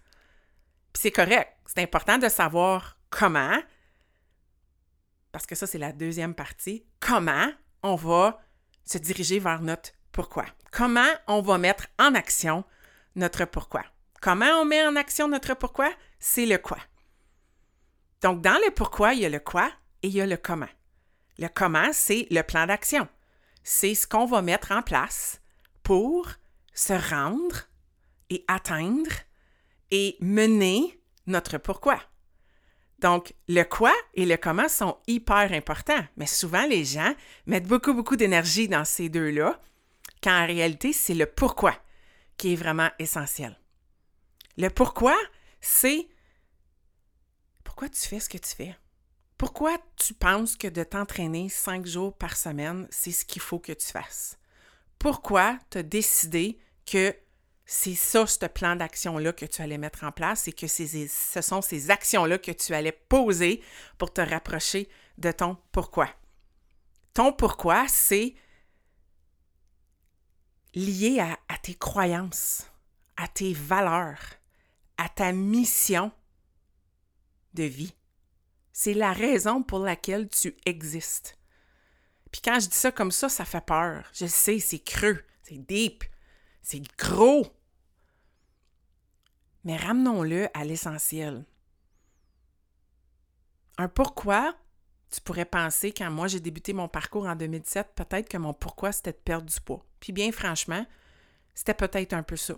Puis 0.92 1.02
c'est 1.02 1.10
correct. 1.10 1.52
C'est 1.66 1.82
important 1.82 2.18
de 2.18 2.28
savoir 2.28 2.96
comment, 3.10 3.60
parce 5.32 5.46
que 5.46 5.56
ça, 5.56 5.66
c'est 5.66 5.78
la 5.78 5.90
deuxième 5.90 6.36
partie, 6.36 6.86
comment 7.00 7.50
on 7.82 7.96
va 7.96 8.40
se 8.84 8.98
diriger 8.98 9.40
vers 9.40 9.62
notre 9.62 9.90
pourquoi? 10.12 10.44
Comment 10.70 11.10
on 11.26 11.42
va 11.42 11.58
mettre 11.58 11.88
en 11.98 12.14
action 12.14 12.64
notre 13.16 13.44
pourquoi. 13.44 13.84
Comment 14.20 14.60
on 14.60 14.64
met 14.64 14.86
en 14.86 14.96
action 14.96 15.28
notre 15.28 15.54
pourquoi? 15.54 15.90
C'est 16.18 16.46
le 16.46 16.58
quoi. 16.58 16.78
Donc, 18.22 18.40
dans 18.40 18.58
le 18.64 18.70
pourquoi, 18.70 19.12
il 19.12 19.20
y 19.20 19.26
a 19.26 19.28
le 19.28 19.40
quoi 19.40 19.70
et 20.02 20.08
il 20.08 20.14
y 20.14 20.20
a 20.20 20.26
le 20.26 20.36
comment. 20.36 20.68
Le 21.38 21.48
comment, 21.48 21.92
c'est 21.92 22.26
le 22.30 22.42
plan 22.42 22.66
d'action. 22.66 23.06
C'est 23.62 23.94
ce 23.94 24.06
qu'on 24.06 24.24
va 24.24 24.40
mettre 24.40 24.72
en 24.72 24.82
place 24.82 25.40
pour 25.82 26.28
se 26.72 26.92
rendre 26.92 27.68
et 28.30 28.44
atteindre 28.48 29.10
et 29.90 30.16
mener 30.20 30.98
notre 31.26 31.58
pourquoi. 31.58 32.00
Donc, 33.00 33.34
le 33.48 33.64
quoi 33.64 33.92
et 34.14 34.24
le 34.24 34.36
comment 34.36 34.68
sont 34.68 34.96
hyper 35.06 35.52
importants, 35.52 36.06
mais 36.16 36.26
souvent 36.26 36.66
les 36.66 36.84
gens 36.84 37.14
mettent 37.46 37.68
beaucoup, 37.68 37.92
beaucoup 37.92 38.16
d'énergie 38.16 38.68
dans 38.68 38.86
ces 38.86 39.10
deux-là, 39.10 39.60
quand 40.22 40.42
en 40.42 40.46
réalité, 40.46 40.94
c'est 40.94 41.14
le 41.14 41.26
pourquoi 41.26 41.74
qui 42.36 42.52
est 42.52 42.56
vraiment 42.56 42.90
essentiel. 42.98 43.58
Le 44.56 44.68
pourquoi, 44.68 45.16
c'est 45.60 46.08
pourquoi 47.64 47.88
tu 47.88 48.00
fais 48.00 48.20
ce 48.20 48.28
que 48.28 48.38
tu 48.38 48.54
fais? 48.54 48.76
Pourquoi 49.36 49.76
tu 49.96 50.14
penses 50.14 50.56
que 50.56 50.68
de 50.68 50.84
t'entraîner 50.84 51.48
cinq 51.48 51.86
jours 51.86 52.16
par 52.16 52.36
semaine, 52.36 52.86
c'est 52.90 53.10
ce 53.10 53.24
qu'il 53.24 53.42
faut 53.42 53.58
que 53.58 53.72
tu 53.72 53.86
fasses? 53.86 54.38
Pourquoi 54.98 55.58
tu 55.70 55.78
as 55.78 55.82
décidé 55.82 56.58
que 56.86 57.14
c'est 57.66 57.94
ça, 57.94 58.26
ce 58.26 58.46
plan 58.46 58.76
d'action-là 58.76 59.32
que 59.32 59.46
tu 59.46 59.62
allais 59.62 59.78
mettre 59.78 60.04
en 60.04 60.12
place 60.12 60.46
et 60.48 60.52
que 60.52 60.66
ce 60.66 61.40
sont 61.40 61.62
ces 61.62 61.90
actions-là 61.90 62.38
que 62.38 62.52
tu 62.52 62.74
allais 62.74 62.92
poser 62.92 63.62
pour 63.98 64.12
te 64.12 64.20
rapprocher 64.20 64.88
de 65.18 65.32
ton 65.32 65.56
pourquoi? 65.72 66.08
Ton 67.14 67.32
pourquoi, 67.32 67.86
c'est 67.88 68.34
lié 70.74 71.20
à, 71.20 71.58
tes 71.58 71.74
croyances, 71.74 72.70
à 73.16 73.28
tes 73.28 73.52
valeurs, 73.52 74.20
à 74.96 75.08
ta 75.08 75.32
mission 75.32 76.12
de 77.54 77.64
vie. 77.64 77.94
C'est 78.72 78.94
la 78.94 79.12
raison 79.12 79.62
pour 79.62 79.78
laquelle 79.78 80.28
tu 80.28 80.56
existes. 80.66 81.38
Puis 82.32 82.40
quand 82.42 82.58
je 82.58 82.68
dis 82.68 82.76
ça 82.76 82.90
comme 82.90 83.12
ça, 83.12 83.28
ça 83.28 83.44
fait 83.44 83.64
peur. 83.64 84.10
Je 84.12 84.26
sais, 84.26 84.58
c'est 84.58 84.80
creux, 84.80 85.24
c'est 85.42 85.58
deep, 85.58 86.04
c'est 86.62 86.82
gros. 86.98 87.46
Mais 89.62 89.76
ramenons-le 89.76 90.48
à 90.52 90.64
l'essentiel. 90.64 91.44
Un 93.78 93.88
pourquoi, 93.88 94.56
tu 95.14 95.20
pourrais 95.20 95.44
penser, 95.44 95.92
quand 95.92 96.10
moi 96.10 96.26
j'ai 96.26 96.40
débuté 96.40 96.72
mon 96.72 96.88
parcours 96.88 97.26
en 97.28 97.36
2007, 97.36 97.92
peut-être 97.94 98.28
que 98.28 98.36
mon 98.36 98.52
pourquoi 98.52 98.90
c'était 98.90 99.12
de 99.12 99.18
perdre 99.18 99.48
du 99.48 99.60
poids. 99.60 99.86
Puis 100.00 100.12
bien 100.12 100.32
franchement, 100.32 100.84
c'était 101.54 101.74
peut-être 101.74 102.14
un 102.14 102.24
peu 102.24 102.36
ça. 102.36 102.54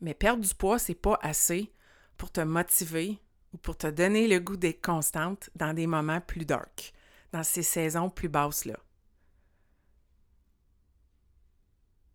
Mais 0.00 0.14
perdre 0.14 0.42
du 0.42 0.54
poids, 0.54 0.78
c'est 0.78 0.94
pas 0.94 1.18
assez 1.20 1.70
pour 2.16 2.32
te 2.32 2.40
motiver 2.40 3.18
ou 3.52 3.58
pour 3.58 3.76
te 3.76 3.86
donner 3.86 4.28
le 4.28 4.40
goût 4.40 4.56
d'être 4.56 4.80
constante 4.80 5.50
dans 5.54 5.74
des 5.74 5.86
moments 5.86 6.22
plus 6.22 6.46
dark, 6.46 6.94
dans 7.32 7.42
ces 7.42 7.62
saisons 7.62 8.08
plus 8.08 8.30
basses-là. 8.30 8.78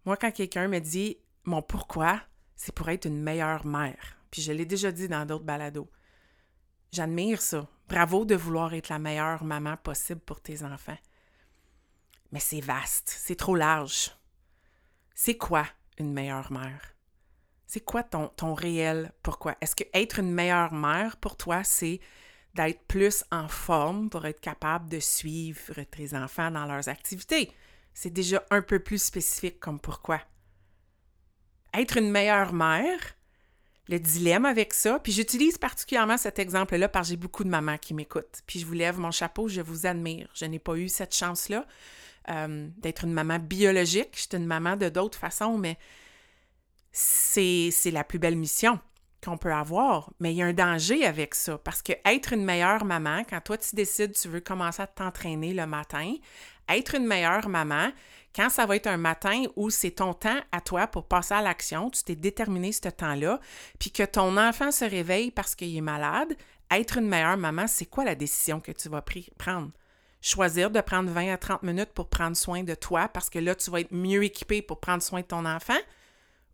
Moi, 0.06 0.18
quand 0.18 0.32
quelqu'un 0.32 0.68
me 0.68 0.80
dit 0.80 1.20
mon 1.44 1.62
pourquoi, 1.62 2.20
c'est 2.56 2.74
pour 2.74 2.90
être 2.90 3.06
une 3.06 3.22
meilleure 3.22 3.68
mère, 3.68 4.18
puis 4.32 4.42
je 4.42 4.52
l'ai 4.52 4.66
déjà 4.66 4.92
dit 4.92 5.08
dans 5.08 5.28
d'autres 5.28 5.46
balados. 5.46 5.92
J'admire 6.94 7.42
ça. 7.42 7.68
Bravo 7.90 8.24
de 8.24 8.36
vouloir 8.36 8.74
être 8.74 8.88
la 8.88 9.00
meilleure 9.00 9.44
maman 9.44 9.76
possible 9.76 10.22
pour 10.22 10.40
tes 10.40 10.64
enfants. 10.64 10.98
Mais 12.32 12.40
c'est 12.40 12.62
vaste, 12.62 13.14
c'est 13.20 13.36
trop 13.36 13.56
large. 13.56 14.12
C'est 15.14 15.38
quoi 15.38 15.66
une 15.98 16.14
meilleure 16.14 16.52
mère? 16.52 16.96
C'est 17.68 17.84
quoi 17.84 18.04
ton, 18.04 18.30
ton 18.30 18.54
réel 18.54 19.12
pourquoi? 19.22 19.58
Est-ce 19.60 19.76
que 19.76 19.84
être 19.94 20.20
une 20.20 20.32
meilleure 20.32 20.74
mère 20.74 21.18
pour 21.18 21.36
toi, 21.36 21.66
c'est 21.66 22.00
d'être 22.54 22.84
plus 22.88 23.26
en 23.32 23.50
forme 23.50 24.10
pour 24.10 24.26
être 24.26 24.40
capable 24.40 24.88
de 24.90 25.00
suivre 25.00 25.84
tes 25.92 26.16
enfants 26.16 26.52
dans 26.52 26.66
leurs 26.66 26.88
activités? 26.88 27.52
c'est 27.94 28.10
déjà 28.10 28.44
un 28.50 28.62
peu 28.62 28.80
plus 28.80 29.02
spécifique 29.02 29.60
comme 29.60 29.80
pourquoi. 29.80 30.20
Être 31.74 31.98
une 31.98 32.12
meilleure 32.12 32.54
mère, 32.54 33.00
le 33.90 34.00
dilemme 34.00 34.46
avec 34.46 34.74
ça, 34.74 35.00
puis 35.00 35.12
j'utilise 35.12 35.58
particulièrement 35.58 36.18
cet 36.18 36.40
exemple-là 36.40 36.88
parce 36.88 37.08
que 37.08 37.12
j'ai 37.12 37.18
beaucoup 37.18 37.44
de 37.44 37.50
mamans 37.50 37.78
qui 37.78 37.94
m'écoutent. 37.94 38.42
Puis 38.48 38.60
je 38.60 38.66
vous 38.66 38.74
lève 38.74 38.98
mon 38.98 39.12
chapeau, 39.12 39.48
je 39.50 39.62
vous 39.62 39.86
admire. 39.86 40.30
Je 40.34 40.46
n'ai 40.46 40.60
pas 40.60 40.76
eu 40.76 40.88
cette 40.88 41.14
chance-là 41.14 41.66
euh, 42.30 42.70
d'être 42.78 43.04
une 43.04 43.14
maman 43.14 43.40
biologique. 43.40 44.12
J'étais 44.14 44.38
une 44.38 44.46
maman 44.46 44.78
de 44.78 44.88
d'autres 44.88 45.18
façons, 45.20 45.58
mais 45.58 45.78
c'est 46.94 47.92
la 47.92 48.04
plus 48.04 48.20
belle 48.20 48.38
mission 48.38 48.80
qu'on 49.24 49.38
peut 49.38 49.54
avoir, 49.54 50.12
mais 50.20 50.34
il 50.34 50.38
y 50.38 50.42
a 50.42 50.46
un 50.46 50.54
danger 50.54 51.06
avec 51.06 51.34
ça 51.34 51.58
parce 51.58 51.82
que 51.82 51.94
être 52.06 52.34
une 52.34 52.44
meilleure 52.44 52.84
maman, 52.84 53.24
quand 53.28 53.40
toi 53.40 53.58
tu 53.58 53.76
décides 53.76 54.12
tu 54.12 54.28
veux 54.28 54.42
commencer 54.42 54.82
à 54.82 54.88
t'entraîner 54.88 55.54
le 55.54 55.66
matin, 55.66 56.14
être 56.70 56.96
une 56.96 57.08
meilleure 57.08 57.48
maman, 57.48 57.90
quand 58.36 58.50
ça 58.50 58.66
va 58.66 58.76
être 58.76 58.88
un 58.88 58.98
matin 58.98 59.44
où 59.56 59.70
c'est 59.70 59.92
ton 59.92 60.14
temps 60.14 60.40
à 60.52 60.62
toi 60.62 60.88
pour 60.88 61.08
passer 61.08 61.34
à 61.34 61.42
l'action, 61.42 61.90
tu 61.90 62.04
t'es 62.04 62.16
déterminé 62.16 62.72
ce 62.72 62.90
temps-là, 62.90 63.40
puis 63.80 63.92
que 63.92 64.04
ton 64.04 64.38
enfant 64.38 64.72
se 64.72 64.86
réveille 64.86 65.32
parce 65.32 65.56
qu'il 65.56 65.76
est 65.76 65.82
malade, 65.82 66.36
être 66.72 66.98
une 66.98 67.08
meilleure 67.08 67.38
maman, 67.38 67.68
c'est 67.68 67.86
quoi 67.86 68.04
la 68.04 68.16
décision 68.16 68.60
que 68.60 68.72
tu 68.72 68.90
vas 68.90 69.04
prendre? 69.38 69.72
Choisir 70.22 70.72
de 70.72 70.80
prendre 70.82 71.12
20 71.12 71.34
à 71.34 71.38
30 71.38 71.64
minutes 71.64 71.92
pour 71.94 72.10
prendre 72.10 72.38
soin 72.38 72.64
de 72.64 72.76
toi 72.76 73.10
parce 73.10 73.30
que 73.30 73.40
là, 73.40 73.56
tu 73.56 73.70
vas 73.70 73.82
être 73.82 73.92
mieux 73.92 74.24
équipé 74.24 74.62
pour 74.62 74.80
prendre 74.80 75.04
soin 75.04 75.20
de 75.20 75.26
ton 75.26 75.46
enfant 75.46 75.80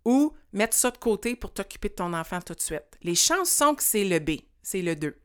ou 0.05 0.33
mettre 0.53 0.75
ça 0.75 0.89
de 0.89 0.97
côté 0.97 1.35
pour 1.35 1.53
t'occuper 1.53 1.89
de 1.89 1.93
ton 1.93 2.13
enfant 2.13 2.41
tout 2.41 2.55
de 2.55 2.61
suite? 2.61 2.97
Les 3.03 3.15
chances 3.15 3.51
sont 3.51 3.75
que 3.75 3.83
c'est 3.83 4.05
le 4.05 4.19
B, 4.19 4.41
c'est 4.63 4.81
le 4.81 4.95
2. 4.95 5.15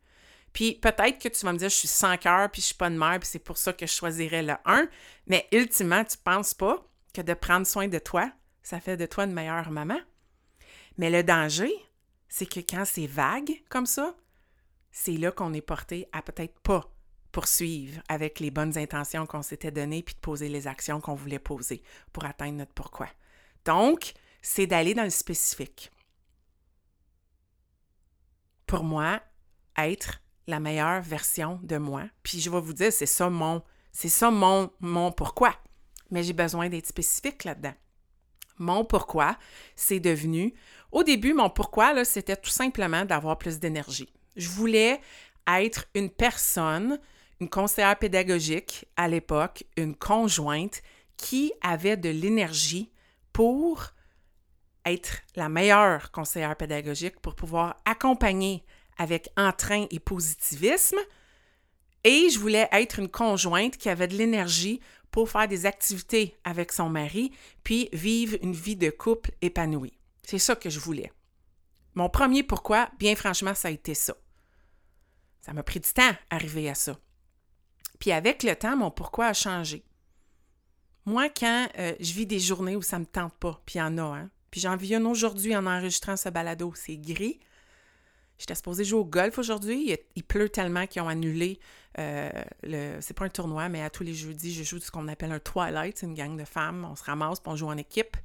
Puis 0.55 0.77
peut-être 0.77 1.19
que 1.19 1.29
tu 1.29 1.45
vas 1.45 1.53
me 1.53 1.59
dire, 1.59 1.69
je 1.69 1.75
suis 1.75 1.89
sans 1.89 2.17
cœur, 2.17 2.49
puis 2.49 2.63
je 2.63 2.69
suis 2.69 2.77
pas 2.77 2.89
de 2.89 2.97
mère, 2.97 3.19
puis 3.19 3.29
c'est 3.29 3.41
pour 3.41 3.59
ça 3.59 3.73
que 3.73 3.87
je 3.87 3.93
choisirais 3.93 4.43
le 4.43 4.55
1. 4.65 4.89
Mais 5.27 5.49
ultimement, 5.53 6.05
tu 6.05 6.17
penses 6.17 6.55
pas 6.55 6.89
que 7.13 7.21
de 7.21 7.35
prendre 7.35 7.67
soin 7.67 7.89
de 7.89 7.99
toi, 7.99 8.33
ça 8.63 8.81
fait 8.81 8.97
de 8.97 9.05
toi 9.05 9.25
une 9.25 9.33
meilleure 9.33 9.71
maman? 9.71 9.99
Mais 10.97 11.11
le 11.11 11.25
danger, 11.25 11.73
c'est 12.29 12.47
que 12.47 12.61
quand 12.61 12.85
c'est 12.85 13.09
vague 13.09 13.63
comme 13.69 13.85
ça, 13.85 14.17
c'est 14.93 15.17
là 15.17 15.33
qu'on 15.33 15.53
est 15.53 15.61
porté 15.61 16.09
à 16.13 16.23
peut-être 16.23 16.59
pas 16.61 16.89
poursuivre 17.33 18.01
avec 18.09 18.39
les 18.39 18.53
bonnes 18.53 18.79
intentions 18.79 19.27
qu'on 19.27 19.43
s'était 19.43 19.73
données, 19.73 20.05
puis 20.05 20.15
de 20.15 20.21
poser 20.21 20.49
les 20.49 20.69
actions 20.69 21.01
qu'on 21.01 21.17
voulait 21.17 21.41
poser 21.41 21.83
pour 22.13 22.25
atteindre 22.27 22.59
notre 22.59 22.75
pourquoi. 22.75 23.09
Donc, 23.65 24.13
c'est 24.41 24.69
d'aller 24.69 24.95
dans 24.95 25.03
le 25.03 25.11
spécifique. 25.11 25.91
Pour 28.67 28.85
moi, 28.85 29.21
être 29.77 30.21
la 30.47 30.61
meilleure 30.61 31.03
version 31.03 31.59
de 31.63 31.77
moi. 31.77 32.05
Puis 32.23 32.41
je 32.41 32.51
vais 32.51 32.61
vous 32.61 32.73
dire, 32.73 32.93
c'est 32.93 33.07
ça 33.07 33.31
mon, 33.31 33.63
c'est 33.93 34.09
ça 34.09 34.31
mon, 34.31 34.71
mon 34.81 35.13
pourquoi. 35.13 35.55
Mais 36.11 36.23
j'ai 36.23 36.33
besoin 36.33 36.69
d'être 36.69 36.87
spécifique 36.87 37.45
là-dedans. 37.45 37.75
Mon 38.59 38.85
pourquoi, 38.85 39.37
c'est 39.75 40.01
devenu, 40.01 40.55
au 40.93 41.03
début, 41.03 41.35
mon 41.35 41.51
pourquoi, 41.51 42.05
c'était 42.05 42.37
tout 42.37 42.51
simplement 42.51 43.05
d'avoir 43.05 43.37
plus 43.37 43.59
d'énergie. 43.59 44.13
Je 44.37 44.49
voulais 44.49 45.01
être 45.49 45.87
une 45.95 46.11
personne, 46.11 47.01
une 47.41 47.49
conseillère 47.49 47.99
pédagogique 47.99 48.87
à 48.97 49.09
l'époque, 49.09 49.65
une 49.77 49.97
conjointe 49.97 50.83
qui 51.17 51.53
avait 51.63 51.97
de 51.97 52.11
l'énergie 52.11 52.93
pour 53.33 53.93
être 54.85 55.23
la 55.35 55.49
meilleure 55.49 56.11
conseillère 56.13 56.57
pédagogique, 56.57 57.19
pour 57.21 57.35
pouvoir 57.35 57.77
accompagner 57.85 58.65
avec 58.99 59.29
entrain 59.37 59.87
et 59.91 60.01
positivisme. 60.01 60.99
Et 62.05 62.29
je 62.31 62.39
voulais 62.39 62.69
être 62.73 62.99
une 62.99 63.09
conjointe 63.09 63.77
qui 63.77 63.89
avait 63.89 64.09
de 64.09 64.17
l'énergie 64.17 64.81
pour 65.11 65.31
faire 65.31 65.49
des 65.49 65.65
activités 65.65 66.37
avec 66.45 66.73
son 66.73 66.89
mari, 66.89 67.33
puis 67.63 67.89
vivre 67.93 68.37
une 68.43 68.53
vie 68.53 68.77
de 68.77 68.91
couple 68.91 69.31
épanouie. 69.43 69.97
C'est 70.23 70.39
ça 70.39 70.57
que 70.57 70.71
je 70.71 70.81
voulais. 70.81 71.13
Mon 71.95 72.09
premier 72.09 72.43
pourquoi, 72.43 72.91
bien 72.99 73.15
franchement, 73.15 73.55
ça 73.55 73.69
a 73.69 73.71
été 73.71 73.95
ça. 73.95 74.17
Ça 75.41 75.53
m'a 75.53 75.63
pris 75.63 75.81
du 75.81 75.93
temps 75.93 76.13
arriver 76.31 76.69
à 76.69 76.75
ça. 76.75 76.99
Puis 78.01 78.11
avec 78.11 78.43
le 78.43 78.57
temps, 78.57 78.77
mon 78.77 78.91
pourquoi 78.91 79.27
a 79.27 79.33
changé. 79.33 79.85
Moi, 81.07 81.29
quand 81.29 81.69
euh, 81.79 81.95
je 82.01 82.13
vis 82.13 82.27
des 82.27 82.41
journées 82.41 82.77
où 82.77 82.83
ça 82.83 82.97
ne 82.97 83.03
me 83.03 83.07
tente 83.07 83.35
pas, 83.35 83.63
puis 83.67 83.77
il 83.77 83.79
y 83.79 83.83
en 83.83 83.99
a, 83.99 84.03
hein, 84.03 84.31
puis 84.51 84.61
j'en 84.61 84.77
vis 84.77 84.97
aujourd'hui 84.97 85.55
en 85.55 85.67
enregistrant 85.67 86.17
ce 86.17 86.29
balado, 86.29 86.73
c'est 86.77 86.97
gris. 86.97 87.41
J'étais 88.39 88.55
supposée 88.55 88.85
jouer 88.85 89.01
au 89.01 89.05
golf 89.05 89.39
aujourd'hui. 89.39 89.97
Il, 90.17 90.25
pleut 90.25 90.49
tellement 90.49 90.87
qu'ils 90.87 91.03
ont 91.03 91.09
annulé 91.09 91.61
euh, 91.99 92.31
le. 92.63 92.97
C'est 93.01 93.15
pas 93.15 93.25
un 93.25 93.29
tournoi, 93.29 93.69
mais 93.69 93.83
à 93.83 93.91
tous 93.91 94.03
les 94.03 94.15
jeudis, 94.15 94.53
je 94.53 94.65
joue 94.65 94.81
ce 94.81 94.91
qu'on 94.91 95.07
appelle 95.09 95.33
un 95.33 95.39
Twilight. 95.39 95.99
C'est 95.99 96.07
une 96.07 96.15
gang 96.15 96.37
de 96.37 96.45
femmes. 96.45 96.87
On 96.91 96.97
se 96.97 97.05
ramasse, 97.05 97.41
puis 97.41 97.53
on 97.53 97.57
joue 97.57 97.69
en 97.69 97.77
équipe 97.77 98.17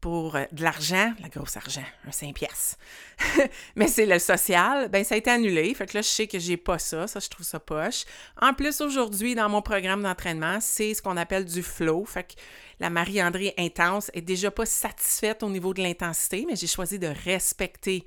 pour 0.00 0.36
euh, 0.36 0.44
de 0.52 0.62
l'argent, 0.62 1.12
la 1.20 1.28
grosse 1.28 1.56
argent, 1.56 1.84
un 2.06 2.12
5 2.12 2.34
pièces. 2.34 2.78
Mais 3.76 3.88
c'est 3.88 4.06
le 4.06 4.18
social, 4.18 4.88
ben 4.88 5.02
ça 5.04 5.14
a 5.14 5.18
été 5.18 5.30
annulé. 5.30 5.72
Fait 5.74 5.86
que 5.86 5.96
là, 5.96 6.02
je 6.02 6.08
sais 6.08 6.26
que 6.26 6.38
j'ai 6.38 6.56
pas 6.56 6.78
ça, 6.78 7.06
ça 7.06 7.20
je 7.20 7.28
trouve 7.28 7.44
ça 7.44 7.58
poche. 7.58 8.04
En 8.40 8.54
plus, 8.54 8.80
aujourd'hui, 8.80 9.34
dans 9.34 9.48
mon 9.48 9.62
programme 9.62 10.02
d'entraînement, 10.02 10.58
c'est 10.60 10.94
ce 10.94 11.02
qu'on 11.02 11.16
appelle 11.16 11.44
du 11.44 11.62
flow. 11.62 12.04
Fait 12.04 12.24
que 12.24 12.34
la 12.80 12.90
Marie-André 12.90 13.54
intense 13.58 14.10
est 14.14 14.22
déjà 14.22 14.50
pas 14.50 14.66
satisfaite 14.66 15.42
au 15.42 15.50
niveau 15.50 15.74
de 15.74 15.82
l'intensité, 15.82 16.44
mais 16.48 16.54
j'ai 16.54 16.68
choisi 16.68 16.98
de 16.98 17.08
respecter 17.24 18.04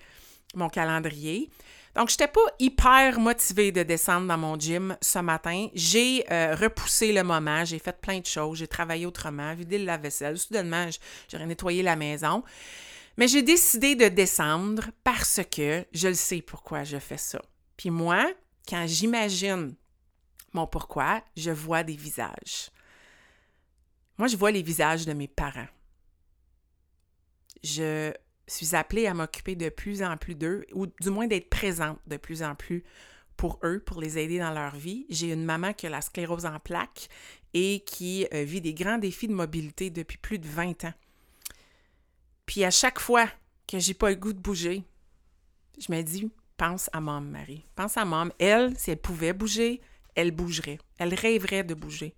mon 0.55 0.70
calendrier. 0.70 1.50
Donc, 1.96 2.10
je 2.10 2.13
n'étais 2.13 2.27
pas 2.27 2.41
hyper 2.60 3.20
motivée 3.20 3.72
de 3.72 3.84
descendre 3.84 4.27
dans 4.27 4.38
mon 4.38 4.58
gym 4.58 4.98
ce 5.01 5.20
matin. 5.20 5.67
J'ai 5.74 6.25
euh, 6.31 6.55
repoussé 6.55 7.12
le 7.12 7.24
moment, 7.24 7.65
j'ai 7.65 7.79
fait 7.79 8.00
plein 8.00 8.20
de 8.20 8.25
choses, 8.25 8.60
j'ai 8.60 8.67
travaillé 8.67 9.05
autrement, 9.05 9.53
vidé 9.53 9.77
le 9.77 9.86
lave-vaisselle. 9.86 10.38
Soudainement, 10.38 10.88
j'aurais 11.29 11.46
nettoyé 11.46 11.84
la 11.84 11.98
maison. 11.98 12.43
Mais 13.17 13.27
j'ai 13.27 13.41
décidé 13.41 13.96
de 13.96 14.08
descendre 14.08 14.86
parce 15.03 15.41
que 15.51 15.86
je 15.91 16.08
le 16.08 16.13
sais 16.13 16.41
pourquoi 16.41 16.86
je 16.86 16.98
fais 16.98 17.17
ça. 17.17 17.41
Puis 17.75 17.89
moi, 17.89 18.31
quand 18.67 18.86
j'imagine 18.88 19.75
mon 20.53 20.67
pourquoi, 20.67 21.22
je 21.36 21.51
vois 21.51 21.84
des 21.84 21.96
visages. 21.96 22.70
Moi, 24.17 24.27
je 24.27 24.38
vois 24.38 24.51
les 24.51 24.62
visages 24.62 25.05
de 25.05 25.13
mes 25.13 25.27
parents. 25.27 25.67
Je 27.63 28.13
suis 28.51 28.75
appelée 28.75 29.08
à 29.08 29.13
m'occuper 29.13 29.55
de 29.55 29.70
plus 29.70 30.03
en 30.03 30.17
plus 30.17 30.36
d'eux, 30.36 30.65
ou 30.74 30.88
du 30.88 31.10
moins 31.10 31.27
d'être 31.27 31.50
présente 31.50 32.00
de 32.08 32.17
plus 32.17 32.43
en 32.43 32.55
plus 32.55 32.84
pour 33.38 33.60
eux, 33.63 33.79
pour 33.79 34.01
les 34.01 34.17
aider 34.17 34.39
dans 34.39 34.51
leur 34.51 34.75
vie. 34.75 35.05
J'ai 35.10 35.31
une 35.31 35.46
maman 35.46 35.74
qui 35.74 35.88
a 35.88 35.89
la 35.89 36.01
sclérose 36.01 36.46
en 36.46 36.60
plaques 36.60 37.08
et 37.53 37.81
qui 37.86 38.27
euh, 38.34 38.43
vit 38.43 38.62
des 38.62 38.74
grands 38.74 38.98
défis 38.98 39.27
de 39.27 39.34
mobilité 39.34 39.89
depuis 39.89 40.17
plus 40.17 40.38
de 40.38 40.48
20 40.48 40.86
ans. 40.86 40.93
Puis 42.46 42.63
à 42.63 42.72
chaque 42.72 43.00
fois 43.00 43.27
que 43.67 43.79
j'ai 43.79 43.93
pas 43.93 44.10
le 44.10 44.15
goût 44.15 44.34
de 44.34 44.39
bouger, 44.39 44.84
je 45.79 45.91
me 45.91 46.01
dis, 46.01 46.29
pense 46.58 46.89
à 46.93 47.01
maman, 47.01 47.22
Marie. 47.22 47.65
Pense 47.75 47.98
à 47.98 48.05
maman. 48.05 48.31
Elle, 48.38 48.77
si 48.77 48.91
elle 48.91 48.98
pouvait 48.98 49.34
bouger, 49.34 49.81
elle 50.15 50.31
bougerait. 50.31 50.79
Elle 50.98 51.13
rêverait 51.13 51.63
de 51.63 51.74
bouger. 51.74 52.13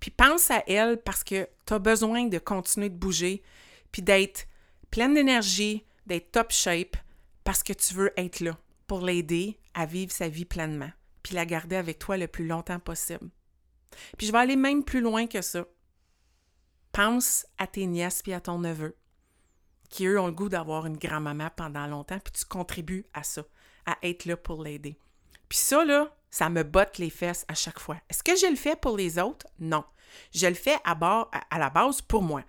Puis 0.00 0.10
pense 0.10 0.50
à 0.50 0.62
elle 0.66 1.00
parce 1.02 1.24
que 1.24 1.48
tu 1.66 1.74
as 1.74 1.78
besoin 1.78 2.26
de 2.26 2.38
continuer 2.38 2.90
de 2.90 2.94
bouger, 2.96 3.42
puis 3.90 4.02
d'être 4.02 4.46
pleine 4.90 5.14
d'énergie, 5.14 5.84
d'être 6.06 6.32
top 6.32 6.52
shape, 6.52 6.96
parce 7.44 7.62
que 7.62 7.72
tu 7.72 7.94
veux 7.94 8.12
être 8.18 8.40
là 8.40 8.58
pour 8.86 9.00
l'aider 9.00 9.58
à 9.74 9.86
vivre 9.86 10.12
sa 10.12 10.28
vie 10.28 10.44
pleinement, 10.44 10.90
puis 11.22 11.34
la 11.34 11.46
garder 11.46 11.76
avec 11.76 11.98
toi 11.98 12.16
le 12.16 12.26
plus 12.26 12.46
longtemps 12.46 12.80
possible. 12.80 13.30
Puis 14.16 14.26
je 14.26 14.32
vais 14.32 14.38
aller 14.38 14.56
même 14.56 14.84
plus 14.84 15.00
loin 15.00 15.26
que 15.26 15.42
ça. 15.42 15.66
Pense 16.92 17.46
à 17.58 17.66
tes 17.66 17.86
nièces 17.86 18.22
puis 18.22 18.32
à 18.32 18.40
ton 18.40 18.58
neveu, 18.58 18.96
qui 19.88 20.06
eux 20.06 20.20
ont 20.20 20.26
le 20.26 20.32
goût 20.32 20.48
d'avoir 20.48 20.86
une 20.86 20.96
grand-maman 20.96 21.50
pendant 21.56 21.86
longtemps, 21.86 22.18
puis 22.18 22.32
tu 22.32 22.44
contribues 22.44 23.06
à 23.14 23.22
ça, 23.22 23.44
à 23.86 23.96
être 24.02 24.24
là 24.24 24.36
pour 24.36 24.62
l'aider. 24.62 24.98
Puis 25.48 25.58
ça, 25.58 25.84
là, 25.84 26.14
ça 26.30 26.50
me 26.50 26.62
botte 26.62 26.98
les 26.98 27.10
fesses 27.10 27.44
à 27.48 27.54
chaque 27.54 27.78
fois. 27.78 27.96
Est-ce 28.08 28.22
que 28.22 28.36
je 28.36 28.46
le 28.46 28.56
fais 28.56 28.76
pour 28.76 28.96
les 28.96 29.18
autres? 29.18 29.46
Non. 29.58 29.84
Je 30.32 30.46
le 30.46 30.54
fais 30.54 30.76
à, 30.84 30.94
bord, 30.94 31.30
à 31.50 31.58
la 31.58 31.70
base 31.70 32.02
pour 32.02 32.22
moi, 32.22 32.42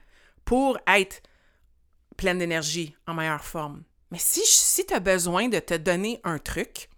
pour 0.45 0.77
être 0.87 1.21
pleine 2.19 2.39
d'énergie, 2.39 2.93
en 3.08 3.13
meilleure 3.13 3.45
forme. 3.45 3.82
Mais 4.12 4.17
si, 4.19 4.41
si 4.45 4.86
tu 4.86 4.93
as 4.93 4.99
besoin 4.99 5.47
de 5.47 5.60
te 5.60 5.73
donner 5.73 6.19
un 6.25 6.38
truc 6.38 6.89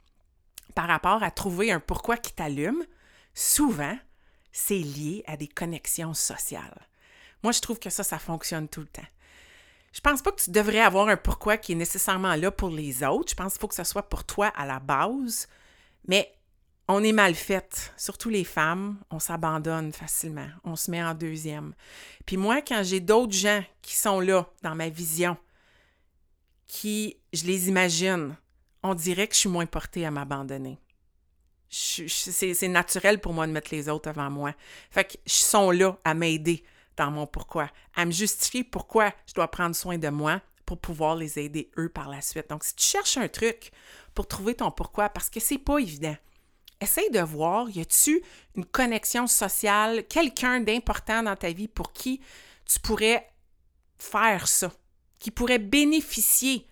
par 0.74 0.88
rapport 0.88 1.22
à 1.22 1.30
trouver 1.30 1.72
un 1.72 1.80
pourquoi 1.80 2.18
qui 2.18 2.34
t'allume, 2.34 2.84
souvent, 3.36 3.96
c'est 4.52 4.80
lié 4.80 5.24
à 5.28 5.38
des 5.38 5.48
connexions 5.48 6.16
sociales. 6.16 6.88
Moi, 7.44 7.52
je 7.52 7.62
trouve 7.62 7.78
que 7.78 7.92
ça, 7.92 8.04
ça 8.04 8.18
fonctionne 8.18 8.68
tout 8.68 8.80
le 8.80 8.88
temps. 8.88 9.08
Je 9.94 10.02
pense 10.02 10.24
pas 10.24 10.32
que 10.32 10.42
tu 10.42 10.50
devrais 10.50 10.80
avoir 10.80 11.08
un 11.08 11.18
pourquoi 11.18 11.58
qui 11.58 11.74
est 11.74 11.76
nécessairement 11.76 12.36
là 12.36 12.50
pour 12.50 12.70
les 12.70 13.04
autres. 13.04 13.30
Je 13.30 13.36
pense 13.36 13.54
qu'il 13.54 13.62
faut 13.62 13.68
que 13.68 13.76
ce 13.76 13.84
soit 13.84 14.10
pour 14.10 14.24
toi 14.24 14.48
à 14.48 14.66
la 14.66 14.80
base. 14.80 15.48
Mais 16.08 16.34
on 16.88 17.04
est 17.04 17.12
mal 17.12 17.36
fait, 17.36 17.94
surtout 17.98 18.30
les 18.30 18.44
femmes, 18.44 19.00
on 19.10 19.20
s'abandonne 19.20 19.94
facilement, 19.94 20.48
on 20.64 20.76
se 20.76 20.92
met 20.92 21.02
en 21.02 21.14
deuxième. 21.14 21.74
Puis 22.26 22.38
moi, 22.38 22.62
quand 22.62 22.82
j'ai 22.84 23.00
d'autres 23.00 23.34
gens 23.34 23.64
qui 23.82 23.96
sont 23.96 24.20
là 24.20 24.48
dans 24.62 24.76
ma 24.76 24.90
vision, 24.90 25.38
qui, 26.68 27.18
je 27.34 27.46
les 27.46 27.70
imagine, 27.70 28.36
on 28.84 28.94
dirait 28.94 29.28
que 29.28 29.34
je 29.34 29.40
suis 29.40 29.50
moins 29.50 29.66
portée 29.66 30.06
à 30.06 30.12
m'abandonner. 30.12 30.80
C'est 31.70 32.68
naturel 32.68 33.22
pour 33.22 33.34
moi 33.34 33.48
de 33.48 33.52
mettre 33.54 33.74
les 33.74 33.88
autres 33.88 34.10
avant 34.10 34.30
moi. 34.30 34.54
Fait 34.90 35.06
que 35.06 35.18
je 35.26 35.34
sont 35.34 35.72
là 35.72 35.98
à 36.04 36.14
m'aider 36.14 36.66
dans 36.98 37.12
mon 37.12 37.26
pourquoi, 37.26 37.70
à 37.96 38.06
me 38.06 38.12
justifier 38.12 38.64
pourquoi 38.64 39.14
je 39.28 39.34
dois 39.34 39.50
prendre 39.50 39.76
soin 39.76 39.98
de 39.98 40.10
moi 40.10 40.42
pour 40.66 40.80
pouvoir 40.80 41.16
les 41.16 41.40
aider 41.40 41.72
eux 41.78 41.90
par 41.90 42.10
la 42.10 42.22
suite. 42.22 42.50
Donc, 42.50 42.64
si 42.64 42.76
tu 42.76 42.86
cherches 42.86 43.18
un 43.18 43.28
truc 43.28 43.72
pour 44.14 44.28
trouver 44.28 44.56
ton 44.56 44.72
pourquoi, 44.72 45.10
parce 45.10 45.30
que 45.30 45.40
c'est 45.40 45.58
pas 45.58 45.78
évident, 45.78 46.16
essaye 46.82 47.10
de 47.12 47.20
voir, 47.20 47.70
y 47.70 47.80
a-tu 47.80 48.22
une 48.56 48.66
connexion 48.66 49.28
sociale, 49.28 50.06
quelqu'un 50.08 50.60
d'important 50.60 51.24
dans 51.24 51.36
ta 51.36 51.52
vie 51.52 51.68
pour 51.68 51.94
qui 51.94 52.20
tu 52.66 52.80
pourrais 52.80 53.30
faire 53.98 54.48
ça, 54.48 54.72
qui 55.20 55.32
pourrait 55.32 55.60
bénéficier 55.60 56.68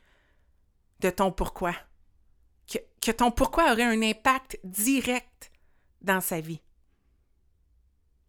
de 1.00 1.10
ton 1.10 1.32
pourquoi, 1.32 1.74
que, 2.68 2.80
que 3.02 3.12
ton 3.12 3.32
pourquoi 3.32 3.72
aurait 3.72 3.84
un 3.84 4.02
impact 4.02 4.60
direct 4.64 5.52
dans 6.02 6.22
sa 6.22 6.42
vie? 6.42 6.62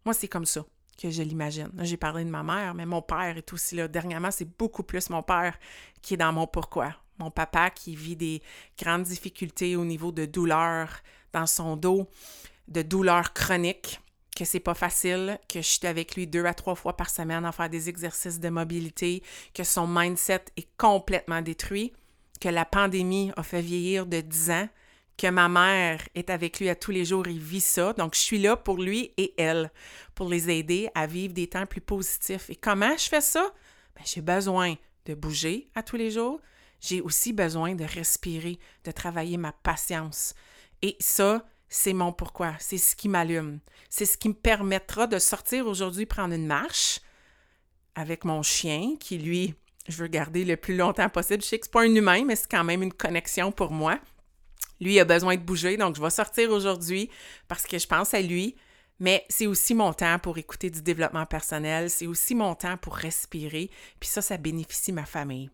Moi, 0.05 0.13
c'est 0.13 0.27
comme 0.27 0.45
ça 0.45 0.65
que 0.97 1.09
je 1.09 1.23
l'imagine. 1.23 1.71
J'ai 1.79 1.97
parlé 1.97 2.23
de 2.23 2.29
ma 2.29 2.43
mère, 2.43 2.73
mais 2.75 2.85
mon 2.85 3.01
père 3.01 3.37
est 3.37 3.53
aussi 3.53 3.75
là. 3.75 3.87
Dernièrement, 3.87 4.31
c'est 4.31 4.57
beaucoup 4.57 4.83
plus 4.83 5.09
mon 5.09 5.23
père 5.23 5.57
qui 6.01 6.13
est 6.13 6.17
dans 6.17 6.31
mon 6.31 6.47
pourquoi. 6.47 6.95
Mon 7.17 7.31
papa 7.31 7.69
qui 7.69 7.95
vit 7.95 8.15
des 8.15 8.41
grandes 8.79 9.03
difficultés 9.03 9.75
au 9.75 9.85
niveau 9.85 10.11
de 10.11 10.25
douleur 10.25 10.89
dans 11.33 11.45
son 11.45 11.75
dos, 11.75 12.07
de 12.67 12.81
douleurs 12.81 13.33
chroniques, 13.33 13.99
que 14.35 14.45
c'est 14.45 14.59
pas 14.59 14.73
facile, 14.73 15.39
que 15.47 15.61
je 15.61 15.67
suis 15.67 15.87
avec 15.87 16.15
lui 16.15 16.25
deux 16.25 16.45
à 16.45 16.53
trois 16.53 16.75
fois 16.75 16.95
par 16.95 17.09
semaine 17.09 17.45
à 17.45 17.51
faire 17.51 17.69
des 17.69 17.89
exercices 17.89 18.39
de 18.39 18.49
mobilité, 18.49 19.21
que 19.53 19.63
son 19.63 19.87
mindset 19.87 20.45
est 20.57 20.67
complètement 20.77 21.41
détruit, 21.41 21.93
que 22.39 22.49
la 22.49 22.65
pandémie 22.65 23.31
a 23.35 23.43
fait 23.43 23.61
vieillir 23.61 24.05
de 24.05 24.21
10 24.21 24.51
ans, 24.51 24.69
que 25.17 25.27
ma 25.27 25.49
mère 25.49 26.01
est 26.15 26.29
avec 26.29 26.59
lui 26.59 26.69
à 26.69 26.75
tous 26.75 26.91
les 26.91 27.05
jours 27.05 27.27
et 27.27 27.33
vit 27.33 27.61
ça. 27.61 27.93
Donc, 27.93 28.15
je 28.15 28.21
suis 28.21 28.39
là 28.39 28.57
pour 28.57 28.81
lui 28.81 29.13
et 29.17 29.33
elle, 29.37 29.71
pour 30.15 30.29
les 30.29 30.49
aider 30.49 30.89
à 30.95 31.05
vivre 31.05 31.33
des 31.33 31.47
temps 31.47 31.67
plus 31.67 31.81
positifs. 31.81 32.49
Et 32.49 32.55
comment 32.55 32.97
je 32.97 33.07
fais 33.07 33.21
ça? 33.21 33.53
Ben, 33.95 34.01
j'ai 34.03 34.21
besoin 34.21 34.75
de 35.05 35.13
bouger 35.13 35.69
à 35.75 35.83
tous 35.83 35.97
les 35.97 36.09
jours. 36.09 36.39
J'ai 36.81 36.99
aussi 36.99 37.31
besoin 37.31 37.75
de 37.75 37.85
respirer, 37.85 38.59
de 38.83 38.91
travailler 38.91 39.37
ma 39.37 39.53
patience, 39.53 40.35
et 40.81 40.97
ça, 40.99 41.45
c'est 41.69 41.93
mon 41.93 42.11
pourquoi, 42.11 42.55
c'est 42.59 42.77
ce 42.77 42.95
qui 42.95 43.07
m'allume. 43.07 43.59
C'est 43.89 44.05
ce 44.05 44.17
qui 44.17 44.27
me 44.29 44.33
permettra 44.33 45.07
de 45.07 45.19
sortir 45.19 45.67
aujourd'hui 45.67 46.05
prendre 46.05 46.33
une 46.33 46.47
marche 46.47 46.99
avec 47.95 48.25
mon 48.25 48.41
chien 48.41 48.95
qui, 48.99 49.17
lui, 49.17 49.53
je 49.87 49.97
veux 49.97 50.07
garder 50.07 50.43
le 50.43 50.57
plus 50.57 50.75
longtemps 50.75 51.09
possible. 51.09 51.43
Je 51.43 51.47
sais 51.47 51.59
que 51.59 51.65
c'est 51.65 51.71
pas 51.71 51.83
un 51.83 51.95
humain, 51.95 52.25
mais 52.25 52.35
c'est 52.35 52.49
quand 52.49 52.63
même 52.63 52.83
une 52.83 52.93
connexion 52.93 53.51
pour 53.51 53.71
moi. 53.71 53.99
Lui 54.79 54.99
a 54.99 55.05
besoin 55.05 55.35
de 55.35 55.41
bouger, 55.41 55.77
donc 55.77 55.95
je 55.95 56.01
vais 56.01 56.09
sortir 56.09 56.51
aujourd'hui 56.51 57.09
parce 57.47 57.65
que 57.65 57.77
je 57.77 57.87
pense 57.87 58.13
à 58.13 58.21
lui. 58.21 58.55
Mais 58.99 59.25
c'est 59.29 59.47
aussi 59.47 59.73
mon 59.73 59.93
temps 59.93 60.19
pour 60.19 60.37
écouter 60.37 60.69
du 60.69 60.81
développement 60.81 61.25
personnel, 61.25 61.89
c'est 61.89 62.05
aussi 62.05 62.35
mon 62.35 62.53
temps 62.53 62.77
pour 62.77 62.95
respirer, 62.95 63.71
puis 63.99 64.07
ça, 64.07 64.21
ça 64.21 64.37
bénéficie 64.37 64.91
ma 64.91 65.05
famille. 65.05 65.49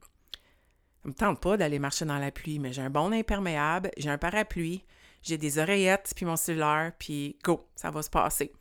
Me 1.07 1.13
tente 1.13 1.39
pas 1.39 1.55
d'aller 1.55 1.79
marcher 1.79 2.03
dans 2.03 2.17
la 2.17 2.31
pluie, 2.31 2.59
mais 2.59 2.73
j'ai 2.73 2.81
un 2.81 2.89
bon 2.89 3.13
imperméable, 3.13 3.91
j'ai 3.95 4.09
un 4.09 4.17
parapluie, 4.17 4.83
j'ai 5.23 5.37
des 5.37 5.57
oreillettes, 5.57 6.11
puis 6.13 6.25
mon 6.25 6.35
cellulaire, 6.35 6.91
puis 6.99 7.39
go, 7.45 7.65
ça 7.75 7.91
va 7.91 8.01
se 8.03 8.09
passer. 8.09 8.51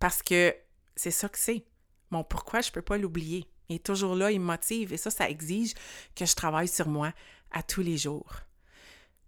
Parce 0.00 0.20
que 0.20 0.52
c'est 0.96 1.12
ça 1.12 1.28
que 1.28 1.38
c'est. 1.38 1.64
Mon 2.10 2.24
pourquoi, 2.24 2.60
je 2.60 2.72
peux 2.72 2.82
pas 2.82 2.98
l'oublier. 2.98 3.46
Il 3.68 3.76
est 3.76 3.86
toujours 3.86 4.16
là, 4.16 4.32
il 4.32 4.40
me 4.40 4.46
motive, 4.46 4.92
et 4.92 4.96
ça, 4.96 5.10
ça 5.10 5.30
exige 5.30 5.74
que 6.16 6.26
je 6.26 6.34
travaille 6.34 6.66
sur 6.66 6.88
moi 6.88 7.12
à 7.52 7.62
tous 7.62 7.82
les 7.82 7.96
jours. 7.96 8.40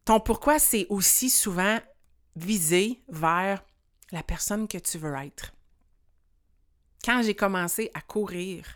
ton 0.04 0.18
pourquoi, 0.18 0.58
c'est 0.58 0.86
aussi 0.88 1.30
souvent 1.30 1.78
visé 2.34 3.04
vers 3.08 3.62
la 4.10 4.24
personne 4.24 4.66
que 4.66 4.78
tu 4.78 4.98
veux 4.98 5.14
être. 5.14 5.54
Quand 7.04 7.22
j'ai 7.22 7.36
commencé 7.36 7.92
à 7.94 8.00
courir, 8.00 8.66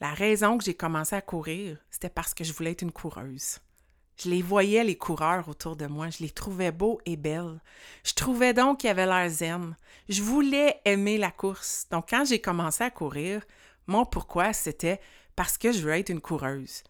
la 0.00 0.14
raison 0.14 0.58
que 0.58 0.64
j'ai 0.64 0.74
commencé 0.74 1.16
à 1.16 1.20
courir, 1.20 1.78
c'était 1.90 2.08
parce 2.08 2.34
que 2.34 2.44
je 2.44 2.52
voulais 2.52 2.72
être 2.72 2.82
une 2.82 2.92
coureuse. 2.92 3.58
Je 4.22 4.30
les 4.30 4.42
voyais, 4.42 4.82
les 4.82 4.98
coureurs 4.98 5.48
autour 5.48 5.76
de 5.76 5.86
moi. 5.86 6.10
Je 6.10 6.24
les 6.24 6.30
trouvais 6.30 6.72
beaux 6.72 7.00
et 7.06 7.16
belles. 7.16 7.60
Je 8.04 8.14
trouvais 8.14 8.52
donc 8.52 8.80
qu'ils 8.80 8.90
avaient 8.90 9.06
l'air 9.06 9.30
zen. 9.30 9.76
Je 10.08 10.22
voulais 10.22 10.80
aimer 10.84 11.18
la 11.18 11.30
course. 11.30 11.86
Donc, 11.90 12.06
quand 12.10 12.24
j'ai 12.24 12.40
commencé 12.40 12.82
à 12.82 12.90
courir, 12.90 13.42
mon 13.86 14.04
pourquoi, 14.04 14.52
c'était 14.52 15.00
parce 15.36 15.56
que 15.56 15.70
je 15.70 15.80
veux 15.80 15.92
être 15.92 16.08
une 16.08 16.20
coureuse. 16.20 16.82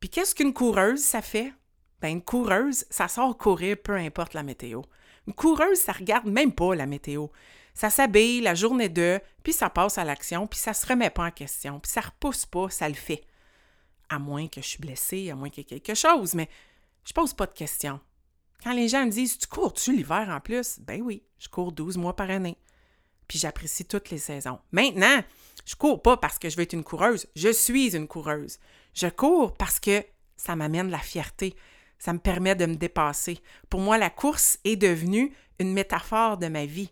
Puis, 0.00 0.08
qu'est-ce 0.08 0.34
qu'une 0.34 0.54
coureuse, 0.54 1.00
ça 1.00 1.20
fait? 1.20 1.52
Ben, 2.00 2.08
une 2.08 2.22
coureuse, 2.22 2.86
ça 2.88 3.08
sort 3.08 3.36
courir 3.36 3.76
peu 3.76 3.96
importe 3.96 4.32
la 4.32 4.42
météo. 4.42 4.80
Une 5.26 5.34
coureuse, 5.34 5.78
ça 5.78 5.92
regarde 5.92 6.26
même 6.26 6.52
pas 6.52 6.74
la 6.74 6.86
météo. 6.86 7.26
Ça 7.74 7.90
s'habille 7.90 8.40
la 8.40 8.54
journée 8.54 8.88
de, 8.88 9.20
puis 9.42 9.52
ça 9.52 9.70
passe 9.70 9.98
à 9.98 10.04
l'action, 10.04 10.46
puis 10.46 10.58
ça 10.58 10.74
se 10.74 10.86
remet 10.86 11.10
pas 11.10 11.26
en 11.26 11.30
question, 11.30 11.80
puis 11.80 11.90
ça 11.90 12.00
repousse 12.00 12.46
pas, 12.46 12.68
ça 12.70 12.88
le 12.88 12.94
fait. 12.94 13.22
À 14.08 14.18
moins 14.18 14.48
que 14.48 14.60
je 14.60 14.66
suis 14.66 14.78
blessée, 14.78 15.30
à 15.30 15.36
moins 15.36 15.50
qu'il 15.50 15.62
y 15.62 15.66
ait 15.66 15.80
quelque 15.80 15.94
chose, 15.94 16.34
mais 16.34 16.48
je 17.04 17.12
pose 17.12 17.32
pas 17.32 17.46
de 17.46 17.52
questions. 17.52 18.00
Quand 18.62 18.72
les 18.72 18.88
gens 18.88 19.06
me 19.06 19.10
disent 19.10 19.38
Tu 19.38 19.46
cours-tu 19.46 19.92
l'hiver 19.92 20.28
en 20.28 20.40
plus? 20.40 20.80
Ben 20.80 21.00
oui, 21.00 21.22
je 21.38 21.48
cours 21.48 21.72
12 21.72 21.96
mois 21.96 22.16
par 22.16 22.30
année. 22.30 22.58
Puis 23.26 23.38
j'apprécie 23.38 23.84
toutes 23.84 24.10
les 24.10 24.18
saisons. 24.18 24.58
Maintenant, 24.72 25.22
je 25.64 25.76
cours 25.76 26.02
pas 26.02 26.16
parce 26.16 26.38
que 26.38 26.48
je 26.50 26.56
veux 26.56 26.62
être 26.62 26.72
une 26.72 26.84
coureuse, 26.84 27.26
je 27.36 27.52
suis 27.52 27.96
une 27.96 28.08
coureuse. 28.08 28.58
Je 28.92 29.06
cours 29.06 29.54
parce 29.54 29.78
que 29.78 30.04
ça 30.36 30.56
m'amène 30.56 30.90
la 30.90 30.98
fierté, 30.98 31.54
ça 31.98 32.12
me 32.12 32.18
permet 32.18 32.54
de 32.54 32.66
me 32.66 32.74
dépasser. 32.74 33.38
Pour 33.68 33.80
moi, 33.80 33.98
la 33.98 34.10
course 34.10 34.58
est 34.64 34.76
devenue 34.76 35.32
une 35.58 35.72
métaphore 35.72 36.38
de 36.38 36.48
ma 36.48 36.66
vie. 36.66 36.90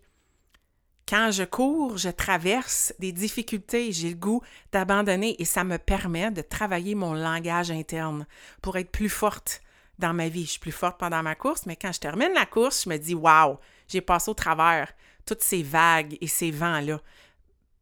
Quand 1.09 1.31
je 1.31 1.44
cours, 1.44 1.97
je 1.97 2.11
traverse 2.11 2.92
des 2.99 3.12
difficultés, 3.12 3.92
j'ai 3.92 4.11
le 4.11 4.16
goût 4.16 4.42
d'abandonner 4.73 5.37
et 5.40 5.47
ça 5.47 5.64
me 5.64 5.79
permet 5.79 6.31
de 6.31 6.42
travailler 6.42 6.94
mon 6.94 7.14
langage 7.14 7.71
interne 7.71 8.27
pour 8.61 8.77
être 8.77 8.90
plus 8.90 9.09
forte, 9.09 9.62
dans 9.99 10.14
ma 10.14 10.29
vie. 10.29 10.44
Je 10.44 10.53
suis 10.53 10.61
plus 10.61 10.73
forte 10.73 10.99
pendant 10.99 11.23
ma 11.23 11.35
course, 11.35 11.66
mais 11.66 11.77
quand 11.77 11.92
je 11.92 12.01
termine 12.01 12.33
la 12.35 12.47
course, 12.47 12.85
je 12.85 12.90
me 12.90 12.97
dis 12.97 13.14
Waouh, 13.14 13.59
j'ai 13.88 14.01
passé 14.01 14.31
au 14.31 14.35
travers 14.35 14.92
toutes 15.27 15.42
ces 15.42 15.62
vagues 15.62 16.16
et 16.21 16.27
ces 16.27 16.51
vents-là. 16.51 17.01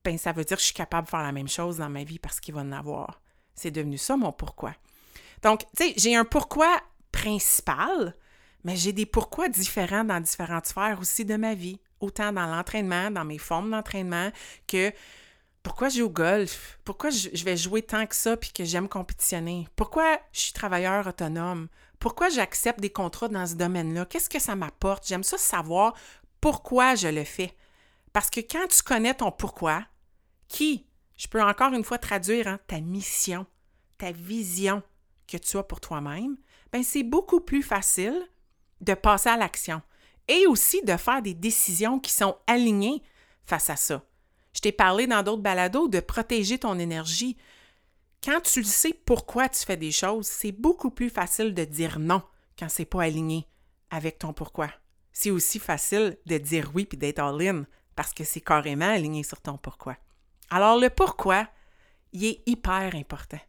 Ben, 0.04 0.18
ça 0.18 0.32
veut 0.32 0.44
dire 0.44 0.56
que 0.56 0.62
je 0.62 0.66
suis 0.66 0.74
capable 0.74 1.06
de 1.06 1.10
faire 1.10 1.22
la 1.22 1.32
même 1.32 1.48
chose 1.48 1.78
dans 1.78 1.90
ma 1.90 2.04
vie 2.04 2.18
parce 2.18 2.40
qu'il 2.40 2.54
va 2.54 2.60
en 2.60 2.72
avoir. 2.72 3.20
C'est 3.54 3.70
devenu 3.70 3.98
ça 3.98 4.16
mon 4.16 4.32
pourquoi. 4.32 4.74
Donc, 5.42 5.60
tu 5.76 5.84
sais, 5.84 5.94
j'ai 5.96 6.16
un 6.16 6.24
pourquoi 6.24 6.80
principal, 7.12 8.14
mais 8.64 8.76
j'ai 8.76 8.92
des 8.92 9.06
pourquoi 9.06 9.48
différents 9.48 10.04
dans 10.04 10.20
différentes 10.20 10.66
sphères 10.66 10.98
aussi 11.00 11.24
de 11.24 11.36
ma 11.36 11.54
vie, 11.54 11.80
autant 12.00 12.32
dans 12.32 12.46
l'entraînement, 12.46 13.10
dans 13.10 13.24
mes 13.24 13.38
formes 13.38 13.70
d'entraînement, 13.70 14.30
que 14.66 14.92
pourquoi 15.62 15.88
je 15.88 15.98
joue 15.98 16.06
au 16.06 16.10
golf? 16.10 16.78
Pourquoi 16.84 17.10
je 17.10 17.44
vais 17.44 17.56
jouer 17.56 17.82
tant 17.82 18.06
que 18.06 18.14
ça 18.14 18.36
puis 18.36 18.52
que 18.52 18.64
j'aime 18.64 18.88
compétitionner? 18.88 19.66
Pourquoi 19.74 20.20
je 20.32 20.40
suis 20.40 20.52
travailleur 20.52 21.06
autonome? 21.06 21.68
Pourquoi 21.98 22.28
j'accepte 22.28 22.78
des 22.78 22.90
contrats 22.90 23.28
dans 23.28 23.46
ce 23.46 23.54
domaine-là? 23.54 24.04
Qu'est-ce 24.04 24.30
que 24.30 24.38
ça 24.38 24.54
m'apporte? 24.54 25.08
J'aime 25.08 25.24
ça 25.24 25.38
savoir 25.38 25.94
pourquoi 26.40 26.94
je 26.94 27.08
le 27.08 27.24
fais. 27.24 27.52
Parce 28.12 28.30
que 28.30 28.40
quand 28.40 28.66
tu 28.68 28.82
connais 28.82 29.14
ton 29.14 29.32
pourquoi, 29.32 29.84
qui, 30.48 30.86
je 31.16 31.26
peux 31.26 31.42
encore 31.42 31.72
une 31.72 31.84
fois 31.84 31.98
traduire, 31.98 32.46
hein, 32.46 32.60
ta 32.68 32.80
mission, 32.80 33.44
ta 33.98 34.12
vision 34.12 34.82
que 35.26 35.36
tu 35.36 35.56
as 35.56 35.62
pour 35.62 35.80
toi-même, 35.80 36.36
ben 36.72 36.82
c'est 36.82 37.02
beaucoup 37.02 37.40
plus 37.40 37.62
facile 37.62 38.22
de 38.80 38.94
passer 38.94 39.30
à 39.30 39.36
l'action 39.36 39.82
et 40.28 40.46
aussi 40.46 40.82
de 40.82 40.96
faire 40.96 41.22
des 41.22 41.34
décisions 41.34 41.98
qui 41.98 42.10
sont 42.10 42.36
alignées 42.46 43.02
face 43.44 43.70
à 43.70 43.76
ça. 43.76 44.02
Je 44.52 44.60
t'ai 44.60 44.72
parlé 44.72 45.06
dans 45.06 45.22
d'autres 45.22 45.42
balados 45.42 45.88
de 45.88 46.00
protéger 46.00 46.58
ton 46.58 46.78
énergie, 46.78 47.36
quand 48.24 48.40
tu 48.40 48.64
sais 48.64 48.92
pourquoi 48.92 49.48
tu 49.48 49.64
fais 49.64 49.76
des 49.76 49.92
choses, 49.92 50.26
c'est 50.26 50.52
beaucoup 50.52 50.90
plus 50.90 51.10
facile 51.10 51.54
de 51.54 51.64
dire 51.64 51.98
non 51.98 52.22
quand 52.58 52.68
c'est 52.68 52.84
pas 52.84 53.02
aligné 53.02 53.46
avec 53.90 54.18
ton 54.18 54.32
pourquoi. 54.32 54.68
C'est 55.12 55.30
aussi 55.30 55.58
facile 55.58 56.18
de 56.26 56.38
dire 56.38 56.70
oui 56.74 56.86
puis 56.86 56.98
d'être 56.98 57.20
all-in 57.20 57.64
parce 57.94 58.12
que 58.12 58.24
c'est 58.24 58.40
carrément 58.40 58.88
aligné 58.88 59.22
sur 59.22 59.40
ton 59.40 59.56
pourquoi. 59.56 59.96
Alors 60.50 60.78
le 60.78 60.90
pourquoi, 60.90 61.48
il 62.12 62.24
est 62.24 62.42
hyper 62.46 62.94
important. 62.94 63.40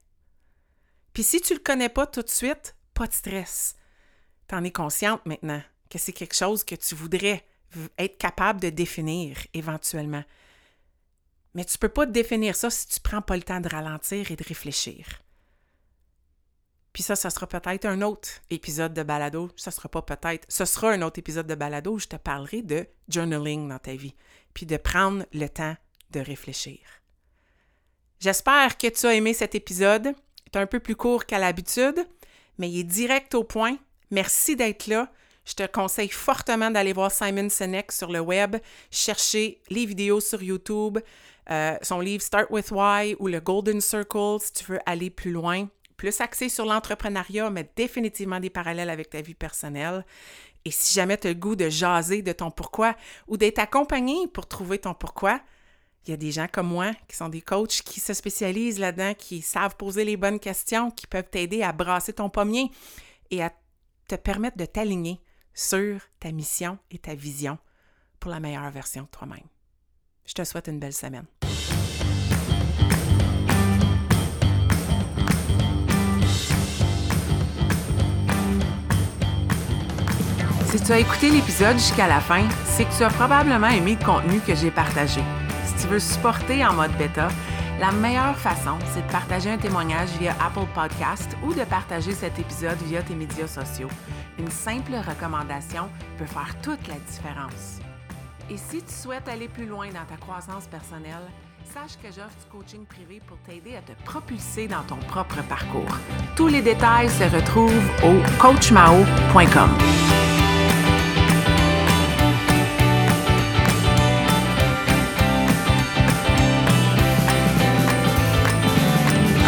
Puis 1.13 1.23
si 1.23 1.41
tu 1.41 1.53
le 1.53 1.59
connais 1.59 1.89
pas 1.89 2.05
tout 2.05 2.21
de 2.21 2.29
suite, 2.29 2.75
pas 2.93 3.07
de 3.07 3.13
stress. 3.13 3.75
Tu 4.47 4.55
en 4.55 4.63
es 4.63 4.71
consciente 4.71 5.25
maintenant 5.25 5.61
que 5.89 5.97
c'est 5.97 6.13
quelque 6.13 6.36
chose 6.36 6.63
que 6.63 6.76
tu 6.76 6.95
voudrais 6.95 7.45
être 7.97 8.17
capable 8.17 8.62
de 8.62 8.69
définir 8.69 9.38
éventuellement. 9.54 10.23
Mais 11.54 11.65
tu 11.65 11.76
ne 11.76 11.80
peux 11.80 11.89
pas 11.89 12.06
définir 12.06 12.56
ça 12.56 12.69
si 12.69 12.88
tu 12.88 13.00
ne 13.00 13.04
prends 13.04 13.21
pas 13.21 13.36
le 13.36 13.43
temps 13.43 13.60
de 13.60 13.69
ralentir 13.69 14.32
et 14.32 14.36
de 14.36 14.43
réfléchir. 14.43 15.06
Puis 16.93 17.04
ça, 17.04 17.15
ça 17.15 17.30
sera 17.30 17.47
peut-être 17.47 17.86
un 17.86 18.02
autre 18.02 18.30
épisode 18.50 18.93
de 18.93 19.04
balado. 19.04 19.52
Ça 19.56 19.69
sera 19.69 19.88
pas 19.88 20.02
peut-être. 20.02 20.45
Ce 20.50 20.65
sera 20.65 20.91
un 20.91 21.02
autre 21.04 21.19
épisode 21.19 21.45
de 21.45 21.56
balado 21.56 21.93
où 21.93 22.00
je 22.00 22.08
te 22.08 22.15
parlerai 22.15 22.63
de 22.63 22.88
journaling 23.08 23.69
dans 23.69 23.78
ta 23.78 23.93
vie. 23.93 24.15
Puis 24.54 24.65
de 24.65 24.78
prendre 24.78 25.23
le 25.32 25.47
temps 25.47 25.76
de 26.10 26.19
réfléchir. 26.19 26.80
J'espère 28.19 28.78
que 28.80 28.88
tu 28.88 29.06
as 29.06 29.13
aimé 29.13 29.34
cet 29.34 29.54
épisode. 29.54 30.15
Il 30.45 30.58
est 30.58 30.58
un 30.58 30.65
peu 30.65 30.80
plus 30.80 30.95
court 30.95 31.26
qu'à 31.26 31.38
l'habitude, 31.38 32.04
mais 32.58 32.69
il 32.69 32.80
est 32.80 32.84
direct 32.84 33.36
au 33.36 33.43
point. 33.43 33.78
Merci 34.10 34.56
d'être 34.56 34.88
là. 34.88 35.12
Je 35.47 35.53
te 35.53 35.65
conseille 35.65 36.10
fortement 36.10 36.69
d'aller 36.69 36.91
voir 36.91 37.10
Simon 37.10 37.49
Sinek 37.49 37.93
sur 37.93 38.12
le 38.12 38.19
web, 38.19 38.57
chercher 38.91 39.62
les 39.69 39.86
vidéos 39.86 40.19
sur 40.19 40.43
YouTube, 40.43 40.97
euh, 41.49 41.77
son 41.81 42.01
livre 42.01 42.21
Start 42.21 42.47
with 42.49 42.69
Why 42.69 43.15
ou 43.19 43.27
le 43.27 43.39
Golden 43.39 43.79
Circle 43.79 44.39
si 44.41 44.51
tu 44.51 44.65
veux 44.65 44.79
aller 44.86 45.10
plus 45.10 45.31
loin, 45.31 45.69
plus 45.95 46.19
axé 46.19 46.49
sur 46.49 46.65
l'entrepreneuriat, 46.65 47.49
mais 47.49 47.71
définitivement 47.77 48.41
des 48.41 48.49
parallèles 48.49 48.89
avec 48.89 49.10
ta 49.10 49.21
vie 49.21 49.36
personnelle. 49.36 50.05
Et 50.65 50.71
si 50.71 50.93
jamais 50.93 51.17
tu 51.17 51.27
as 51.27 51.29
le 51.29 51.39
goût 51.39 51.55
de 51.55 51.69
jaser 51.69 52.21
de 52.21 52.33
ton 52.33 52.51
pourquoi 52.51 52.97
ou 53.29 53.38
d'être 53.38 53.60
accompagné 53.60 54.27
pour 54.27 54.47
trouver 54.47 54.79
ton 54.79 54.93
pourquoi, 54.93 55.39
il 56.05 56.12
y 56.12 56.13
a 56.13 56.17
des 56.17 56.31
gens 56.33 56.47
comme 56.51 56.67
moi 56.67 56.91
qui 57.07 57.15
sont 57.15 57.29
des 57.29 57.41
coachs 57.41 57.83
qui 57.86 58.01
se 58.01 58.13
spécialisent 58.13 58.79
là-dedans, 58.79 59.13
qui 59.13 59.41
savent 59.41 59.77
poser 59.77 60.03
les 60.03 60.17
bonnes 60.17 60.41
questions, 60.41 60.91
qui 60.91 61.07
peuvent 61.07 61.29
t'aider 61.29 61.63
à 61.63 61.71
brasser 61.71 62.12
ton 62.12 62.29
pommier 62.29 62.69
et 63.31 63.41
à 63.41 63.53
te 64.10 64.15
permettre 64.15 64.57
de 64.57 64.65
t'aligner 64.65 65.21
sur 65.57 65.99
ta 66.19 66.31
mission 66.31 66.77
et 66.91 66.99
ta 66.99 67.15
vision 67.15 67.57
pour 68.19 68.29
la 68.29 68.39
meilleure 68.39 68.69
version 68.69 69.01
de 69.01 69.07
toi-même. 69.07 69.39
Je 70.25 70.33
te 70.33 70.43
souhaite 70.43 70.67
une 70.67 70.79
belle 70.79 70.93
semaine. 70.93 71.25
Si 80.67 80.83
tu 80.83 80.91
as 80.91 80.99
écouté 80.99 81.31
l'épisode 81.31 81.77
jusqu'à 81.77 82.07
la 82.07 82.19
fin, 82.19 82.47
c'est 82.65 82.85
que 82.85 82.95
tu 82.95 83.03
as 83.03 83.09
probablement 83.09 83.69
aimé 83.69 83.97
le 83.99 84.05
contenu 84.05 84.39
que 84.41 84.53
j'ai 84.53 84.69
partagé. 84.69 85.21
Si 85.65 85.81
tu 85.81 85.87
veux 85.87 85.99
supporter 85.99 86.63
en 86.63 86.73
mode 86.73 86.95
bêta, 86.99 87.29
la 87.79 87.91
meilleure 87.91 88.37
façon, 88.37 88.77
c'est 88.93 89.05
de 89.05 89.11
partager 89.11 89.51
un 89.51 89.57
témoignage 89.57 90.09
via 90.19 90.35
Apple 90.43 90.67
Podcast 90.73 91.37
ou 91.43 91.53
de 91.53 91.63
partager 91.63 92.11
cet 92.11 92.39
épisode 92.39 92.77
via 92.85 93.01
tes 93.01 93.15
médias 93.15 93.47
sociaux. 93.47 93.89
Une 94.39 94.49
simple 94.49 94.93
recommandation 94.95 95.89
peut 96.17 96.25
faire 96.25 96.55
toute 96.61 96.87
la 96.87 96.95
différence. 96.95 97.79
Et 98.49 98.57
si 98.57 98.81
tu 98.81 98.93
souhaites 98.93 99.27
aller 99.27 99.47
plus 99.47 99.65
loin 99.65 99.87
dans 99.87 100.05
ta 100.05 100.17
croissance 100.19 100.67
personnelle, 100.67 101.27
sache 101.73 101.97
que 102.01 102.07
j'offre 102.07 102.37
du 102.39 102.49
coaching 102.51 102.85
privé 102.85 103.21
pour 103.27 103.37
t'aider 103.39 103.75
à 103.75 103.81
te 103.81 103.91
propulser 104.03 104.67
dans 104.67 104.83
ton 104.83 104.97
propre 104.97 105.43
parcours. 105.43 105.97
Tous 106.35 106.47
les 106.47 106.61
détails 106.61 107.09
se 107.09 107.23
retrouvent 107.23 107.91
au 108.03 108.41
coachmao.com. 108.41 109.69